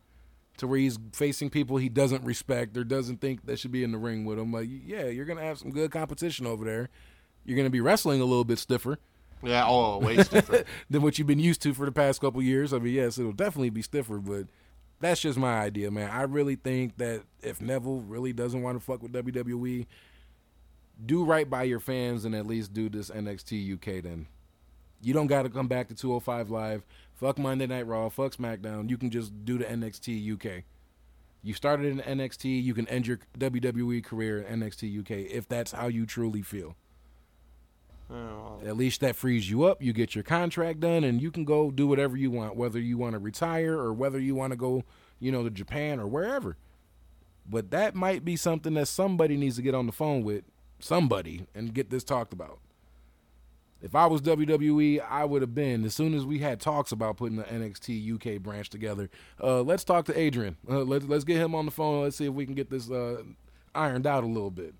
[0.58, 3.92] to where he's facing people he doesn't respect or doesn't think that should be in
[3.92, 4.54] the ring with him.
[4.54, 6.90] Like, yeah, you're gonna have some good competition over there.
[7.44, 9.00] You're gonna be wrestling a little bit stiffer.
[9.44, 10.66] yeah, oh, way different.
[10.90, 12.74] than what you've been used to for the past couple years.
[12.74, 14.48] I mean, yes, it'll definitely be stiffer, but
[15.02, 16.10] that's just my idea, man.
[16.10, 19.86] I really think that if Neville really doesn't want to fuck with WWE,
[21.06, 24.28] do right by your fans and at least do this NXT UK then.
[25.04, 26.86] You don't got to come back to 205 Live.
[27.14, 28.10] Fuck Monday Night Raw.
[28.10, 28.90] Fuck SmackDown.
[28.90, 30.64] You can just do the NXT UK.
[31.44, 32.64] You started in NXT.
[32.64, 36.76] You can end your WWE career in NXT UK if that's how you truly feel.
[38.10, 39.82] Oh, At least that frees you up.
[39.82, 42.98] You get your contract done, and you can go do whatever you want, whether you
[42.98, 44.84] want to retire or whether you want to go,
[45.20, 46.58] you know, to Japan or wherever.
[47.50, 50.44] But that might be something that somebody needs to get on the phone with
[50.80, 52.60] somebody and get this talked about.
[53.84, 57.18] If I was WWE, I would have been as soon as we had talks about
[57.18, 59.10] putting the NXT UK branch together.
[59.44, 60.56] Uh, let's talk to Adrian.
[60.70, 62.02] Uh, let's let's get him on the phone.
[62.02, 63.22] Let's see if we can get this uh,
[63.76, 64.74] ironed out a little bit.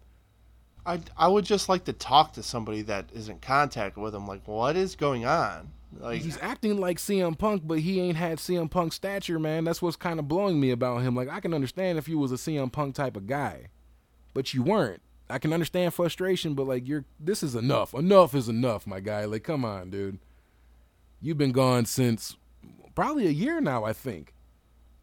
[0.86, 4.26] I I would just like to talk to somebody that is in contact with him.
[4.26, 5.72] Like, what is going on?
[6.00, 9.66] Like, He's acting like CM Punk, but he ain't had CM Punk stature, man.
[9.66, 11.14] That's what's kind of blowing me about him.
[11.14, 13.68] Like I can understand if you was a CM Punk type of guy,
[14.34, 15.02] but you weren't.
[15.34, 17.94] I can understand frustration, but like you're this is enough.
[17.94, 19.26] Enough is enough, my guy.
[19.26, 20.20] Like come on, dude.
[21.22, 22.36] You've been gone since
[22.96, 24.34] probably a year now, I think.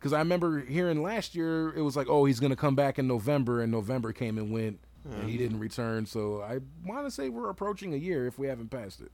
[0.00, 2.98] Cuz I remember hearing last year it was like, "Oh, he's going to come back
[2.98, 6.06] in November," and November came and went and he didn't return.
[6.06, 9.10] So I want to say we're approaching a year if we haven't passed it.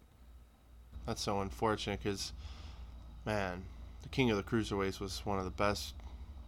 [1.06, 2.32] that's so unfortunate because,
[3.24, 3.62] man,
[4.02, 5.94] the King of the Cruiserweights was one of the best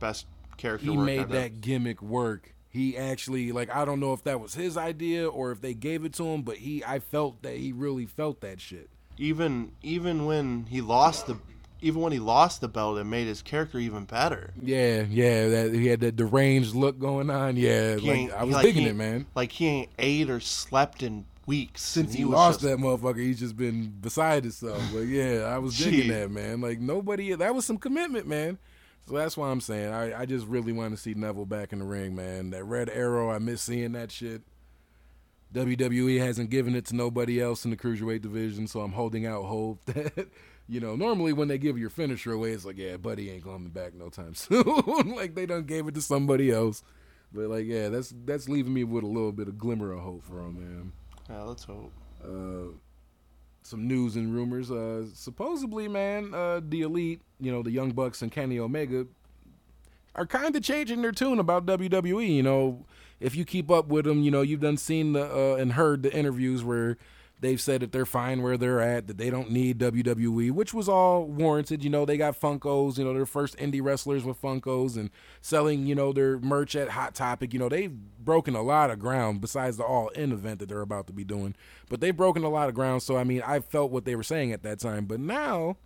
[0.00, 0.90] best character.
[0.90, 2.54] he made that gimmick work.
[2.78, 6.04] He actually like I don't know if that was his idea or if they gave
[6.04, 8.88] it to him, but he I felt that he really felt that shit.
[9.18, 11.36] even even when he lost the
[11.80, 14.52] even when he lost the belt, it made his character even better.
[14.62, 17.56] Yeah, yeah, that he had that deranged look going on.
[17.56, 19.26] Yeah, like I was like, digging he- it, man.
[19.34, 23.18] Like he ain't ate or slept in weeks Since and he, lost just- that motherfucker,
[23.20, 24.82] he's just been beside himself.
[24.92, 26.10] But yeah, I was digging Gee.
[26.10, 26.60] that, man.
[26.60, 28.58] Like nobody, that was some commitment, man.
[29.08, 31.78] So that's why I'm saying I, I just really want to see Neville back in
[31.78, 32.50] the ring, man.
[32.50, 34.42] That red arrow, I miss seeing that shit.
[35.54, 39.44] WWE hasn't given it to nobody else in the cruiserweight division, so I'm holding out
[39.44, 40.28] hope that
[40.68, 43.70] You know, normally when they give your finisher away, it's like, yeah, buddy ain't coming
[43.70, 45.14] back no time soon.
[45.16, 46.82] like they done gave it to somebody else.
[47.32, 50.24] But like, yeah, that's that's leaving me with a little bit of glimmer of hope
[50.24, 50.92] for him, man.
[51.30, 51.92] Yeah, let's hope.
[52.22, 52.72] Uh,
[53.68, 54.70] some news and rumors.
[54.70, 59.06] Uh, supposedly, man, uh, the elite, you know, the Young Bucks and Kenny Omega,
[60.14, 62.34] are kind of changing their tune about WWE.
[62.34, 62.86] You know,
[63.20, 66.02] if you keep up with them, you know, you've done seen the uh, and heard
[66.02, 66.96] the interviews where
[67.40, 70.88] They've said that they're fine where they're at, that they don't need WWE, which was
[70.88, 71.84] all warranted.
[71.84, 75.10] You know, they got Funkos, you know, their first indie wrestlers with Funkos and
[75.40, 77.52] selling, you know, their merch at Hot Topic.
[77.52, 80.80] You know, they've broken a lot of ground besides the all in event that they're
[80.80, 81.54] about to be doing.
[81.88, 83.04] But they've broken a lot of ground.
[83.04, 85.06] So, I mean, I felt what they were saying at that time.
[85.06, 85.76] But now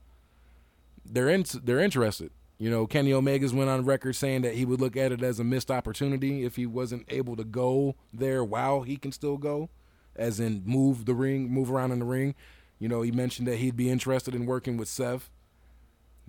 [1.04, 2.30] they're, in, they're interested.
[2.56, 5.38] You know, Kenny Omega's went on record saying that he would look at it as
[5.38, 9.68] a missed opportunity if he wasn't able to go there while he can still go
[10.16, 12.34] as in move the ring, move around in the ring.
[12.78, 15.30] You know, he mentioned that he'd be interested in working with Seth.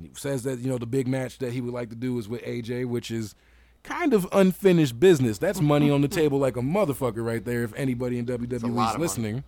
[0.01, 2.27] He says that you know the big match that he would like to do is
[2.27, 3.35] with AJ, which is
[3.83, 5.37] kind of unfinished business.
[5.37, 7.63] That's money on the table like a motherfucker right there.
[7.63, 9.33] If anybody in WWE is listening.
[9.33, 9.43] Money.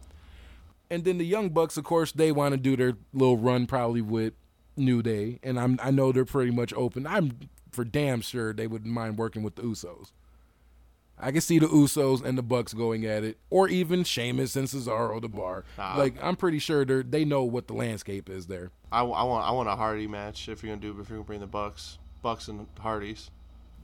[0.90, 4.02] And then the Young Bucks, of course, they want to do their little run probably
[4.02, 4.34] with
[4.78, 7.08] New Day, and I'm I know they're pretty much open.
[7.08, 10.12] I'm for damn sure they wouldn't mind working with the Usos.
[11.18, 14.68] I can see the Usos and the Bucks going at it, or even Sheamus and
[14.68, 15.64] Cesaro, the bar.
[15.78, 15.98] Nah.
[15.98, 18.72] Like I'm pretty sure they they know what the landscape is there.
[18.92, 21.26] I, I, want I want a Hardy match if you're gonna do if you're gonna
[21.26, 23.32] bring the Bucks, Bucks and Hardys.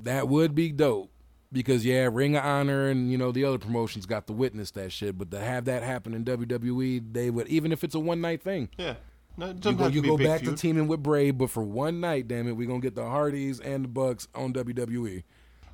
[0.03, 1.09] That would be dope
[1.51, 4.91] because yeah, Ring of Honor and you know the other promotions got to witness that
[4.91, 8.19] shit, but to have that happen in WWE, they would even if it's a one
[8.19, 8.69] night thing.
[8.77, 8.95] Yeah.
[9.37, 10.57] No, you go, you go back feud.
[10.57, 13.61] to teaming with Bray, but for one night, damn it, we're gonna get the Hardys
[13.61, 15.23] and the Bucks on WWE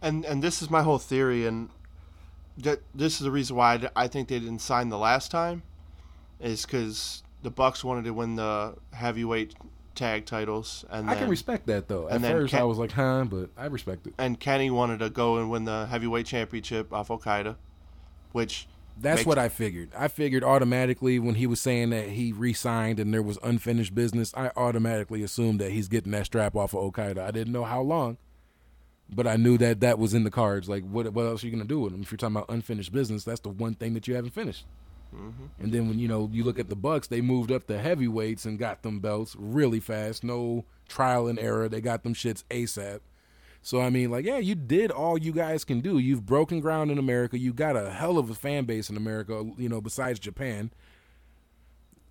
[0.01, 1.69] and and this is my whole theory, and
[2.57, 5.63] that this is the reason why I think they didn't sign the last time,
[6.39, 9.55] is because the Bucks wanted to win the heavyweight
[9.95, 12.07] tag titles, and I can respect that though.
[12.09, 14.13] At first, Ken- I was like, "Huh," but I respect it.
[14.17, 17.57] And Kenny wanted to go and win the heavyweight championship off Okada,
[18.31, 18.67] which
[18.99, 19.89] that's what I figured.
[19.95, 24.33] I figured automatically when he was saying that he re-signed and there was unfinished business,
[24.35, 27.23] I automatically assumed that he's getting that strap off of Okada.
[27.23, 28.17] I didn't know how long,
[29.09, 30.67] but I knew that that was in the cards.
[30.67, 32.01] Like, what what else are you gonna do with them?
[32.01, 34.65] If you're talking about unfinished business, that's the one thing that you haven't finished.
[35.15, 35.63] Mm-hmm.
[35.63, 38.45] And then when you know you look at the Bucks, they moved up the heavyweights
[38.45, 40.23] and got them belts really fast.
[40.23, 41.69] No trial and error.
[41.69, 42.99] They got them shits ASAP.
[43.61, 45.97] So I mean, like, yeah, you did all you guys can do.
[45.97, 47.37] You've broken ground in America.
[47.37, 49.49] You got a hell of a fan base in America.
[49.57, 50.71] You know, besides Japan.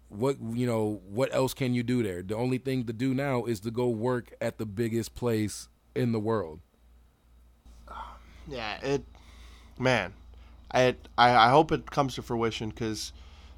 [0.09, 1.03] What you know?
[1.09, 2.23] What else can you do there?
[2.23, 6.13] The only thing to do now is to go work at the biggest place in
[6.13, 6.61] the world
[8.49, 9.05] yeah, it,
[9.79, 10.13] man,
[10.71, 13.13] I I, I hope it comes to fruition because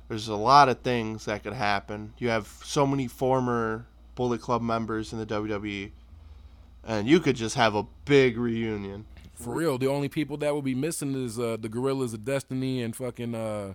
[0.08, 2.14] there's a lot of things that could happen.
[2.18, 5.90] You have so many former Bullet Club members in the WWE,
[6.84, 9.06] and you could just have a big reunion.
[9.34, 12.82] For real, the only people that will be missing is uh, the Guerrillas of Destiny
[12.82, 13.74] and fucking uh,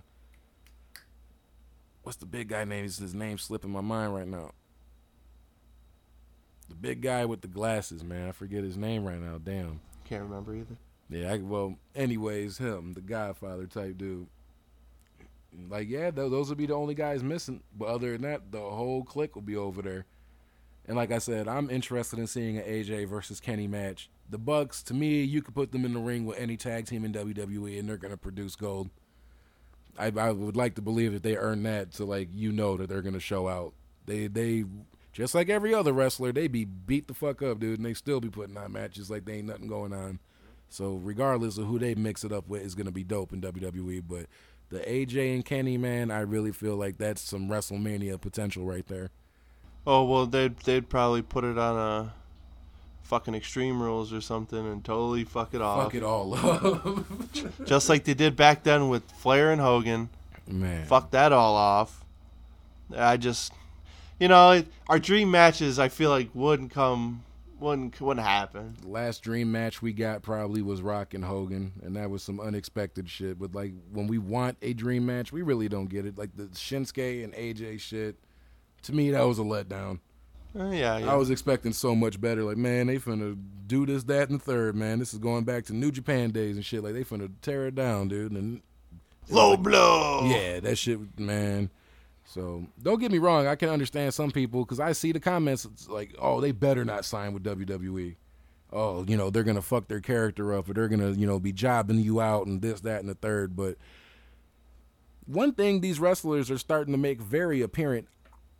[2.02, 2.84] what's the big guy name?
[2.84, 4.52] Is his name slipping my mind right now?
[6.68, 8.28] The big guy with the glasses, man.
[8.28, 9.38] I forget his name right now.
[9.42, 9.80] Damn.
[10.04, 10.76] Can't remember either.
[11.10, 14.26] Yeah, I, well, anyways, him, the Godfather type dude.
[15.68, 17.62] Like, yeah, th- those would be the only guys missing.
[17.76, 20.06] But other than that, the whole clique will be over there.
[20.86, 24.10] And like I said, I'm interested in seeing an AJ versus Kenny match.
[24.28, 27.04] The Bucks, to me, you could put them in the ring with any tag team
[27.04, 28.90] in WWE, and they're gonna produce gold.
[29.98, 32.88] I, I would like to believe that they earn that so like you know that
[32.88, 33.74] they're gonna show out.
[34.06, 34.64] They they
[35.12, 38.20] just like every other wrestler, they be beat the fuck up, dude, and they still
[38.20, 40.18] be putting on matches like they ain't nothing going on.
[40.74, 44.02] So regardless of who they mix it up with, is gonna be dope in WWE.
[44.08, 44.26] But
[44.70, 49.10] the AJ and Kenny man, I really feel like that's some WrestleMania potential right there.
[49.86, 52.12] Oh well, they'd they'd probably put it on a
[53.04, 55.84] fucking Extreme Rules or something and totally fuck it off.
[55.84, 57.04] Fuck it all up.
[57.66, 60.08] Just like they did back then with Flair and Hogan.
[60.48, 62.04] Man, fuck that all off.
[62.94, 63.52] I just,
[64.18, 67.22] you know, our dream matches I feel like wouldn't come
[67.60, 68.76] wouldn't wouldn't happen.
[68.80, 72.40] The last dream match we got probably was Rock and Hogan, and that was some
[72.40, 73.38] unexpected shit.
[73.38, 76.18] But like when we want a dream match, we really don't get it.
[76.18, 78.16] Like the Shinsuke and AJ shit,
[78.82, 80.00] to me that was a letdown.
[80.58, 82.44] Uh, yeah, yeah, I was expecting so much better.
[82.44, 83.36] Like, man, they finna
[83.66, 84.76] do this, that, and the third.
[84.76, 86.84] Man, this is going back to New Japan days and shit.
[86.84, 88.30] Like, they finna tear it down, dude.
[88.30, 88.62] And
[89.28, 90.26] low like, blow.
[90.26, 91.70] Yeah, that shit, man.
[92.24, 95.88] So don't get me wrong, I can understand some people because I see the comments
[95.88, 98.16] like, oh, they better not sign with WWE.
[98.72, 101.52] Oh, you know, they're gonna fuck their character up or they're gonna, you know, be
[101.52, 103.54] jobbing you out and this, that, and the third.
[103.54, 103.76] But
[105.26, 108.08] one thing these wrestlers are starting to make very apparent,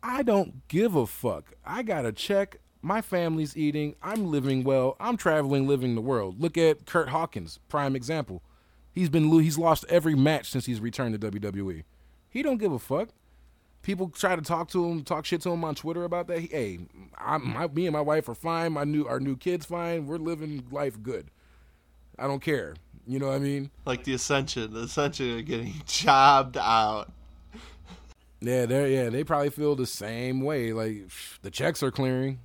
[0.01, 1.53] I don't give a fuck.
[1.65, 2.57] I got a check.
[2.81, 3.95] My family's eating.
[4.01, 4.95] I'm living well.
[4.99, 6.39] I'm traveling, living the world.
[6.39, 8.43] Look at Kurt Hawkins, prime example.
[8.93, 11.83] He's been he's lost every match since he's returned to WWE.
[12.29, 13.09] He don't give a fuck.
[13.85, 16.39] People try to talk to him, talk shit to him on Twitter about that.
[16.39, 16.79] He, hey,
[17.19, 18.73] I, my, me and my wife are fine.
[18.73, 20.07] My new our new kids fine.
[20.07, 21.29] We're living life good.
[22.17, 22.73] I don't care.
[23.05, 23.69] You know what I mean?
[23.85, 27.11] Like the Ascension, the Ascension are getting jobbed out.
[28.41, 30.73] Yeah, they yeah they probably feel the same way.
[30.73, 31.11] Like
[31.43, 32.39] the checks are clearing.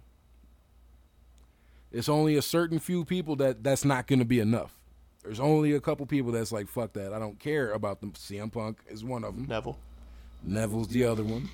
[1.91, 4.77] It's only a certain few people that that's not going to be enough.
[5.23, 7.15] There's only a couple people that's like fuck that.
[7.15, 8.13] I don't care about them.
[8.13, 9.47] CM Punk is one of them.
[9.47, 9.79] Neville.
[10.43, 11.51] Neville's the other one.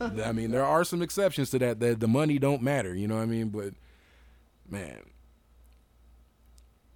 [0.00, 1.80] I mean, there are some exceptions to that.
[1.80, 2.94] That the money don't matter.
[2.94, 3.48] You know what I mean?
[3.48, 3.74] But
[4.68, 5.00] man,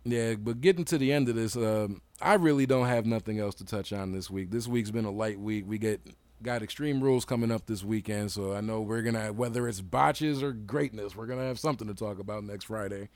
[0.04, 0.34] yeah.
[0.34, 3.64] But getting to the end of this, um, I really don't have nothing else to
[3.64, 4.50] touch on this week.
[4.50, 5.64] This week's been a light week.
[5.66, 6.00] We get
[6.42, 10.42] got Extreme Rules coming up this weekend, so I know we're gonna whether it's botches
[10.42, 13.08] or greatness, we're gonna have something to talk about next Friday.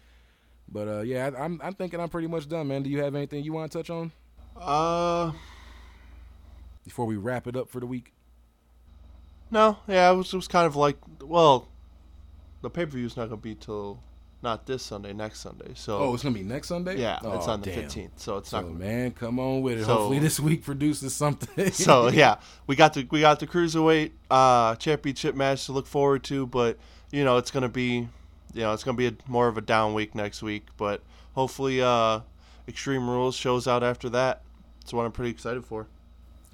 [0.68, 2.82] But uh, yeah, I, I'm I'm thinking I'm pretty much done, man.
[2.82, 4.12] Do you have anything you want to touch on?
[4.56, 5.32] Uh,
[6.84, 8.12] before we wrap it up for the week.
[9.50, 11.68] No, yeah, it was it was kind of like well,
[12.62, 14.00] the pay per view is not gonna be till
[14.42, 15.72] not this Sunday, next Sunday.
[15.74, 17.00] So oh, it's gonna be next Sunday.
[17.00, 18.72] Yeah, oh, it's on the fifteenth, so it's so, not.
[18.72, 19.84] Man, come on with it.
[19.84, 21.70] So, Hopefully this week produces something.
[21.72, 22.36] so yeah,
[22.66, 26.78] we got the we got the cruiserweight uh, championship match to look forward to, but
[27.10, 28.08] you know it's gonna be,
[28.54, 31.02] you know it's gonna be a, more of a down week next week, but
[31.34, 32.20] hopefully uh,
[32.68, 34.42] Extreme Rules shows out after that.
[34.82, 35.86] It's what I'm pretty excited for.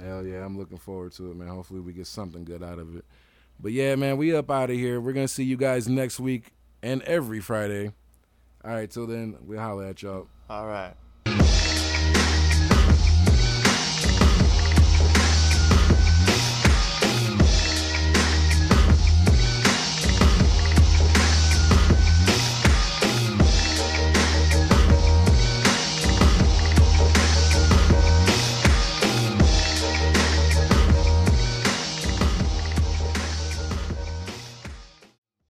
[0.02, 1.48] Hell yeah, I'm looking forward to it, man.
[1.48, 3.04] Hopefully we get something good out of it.
[3.60, 5.00] But yeah, man, we up out of here.
[5.00, 7.92] We're gonna see you guys next week and every Friday.
[8.64, 10.26] All right, till then, we'll holler at y'all.
[10.50, 10.94] All right.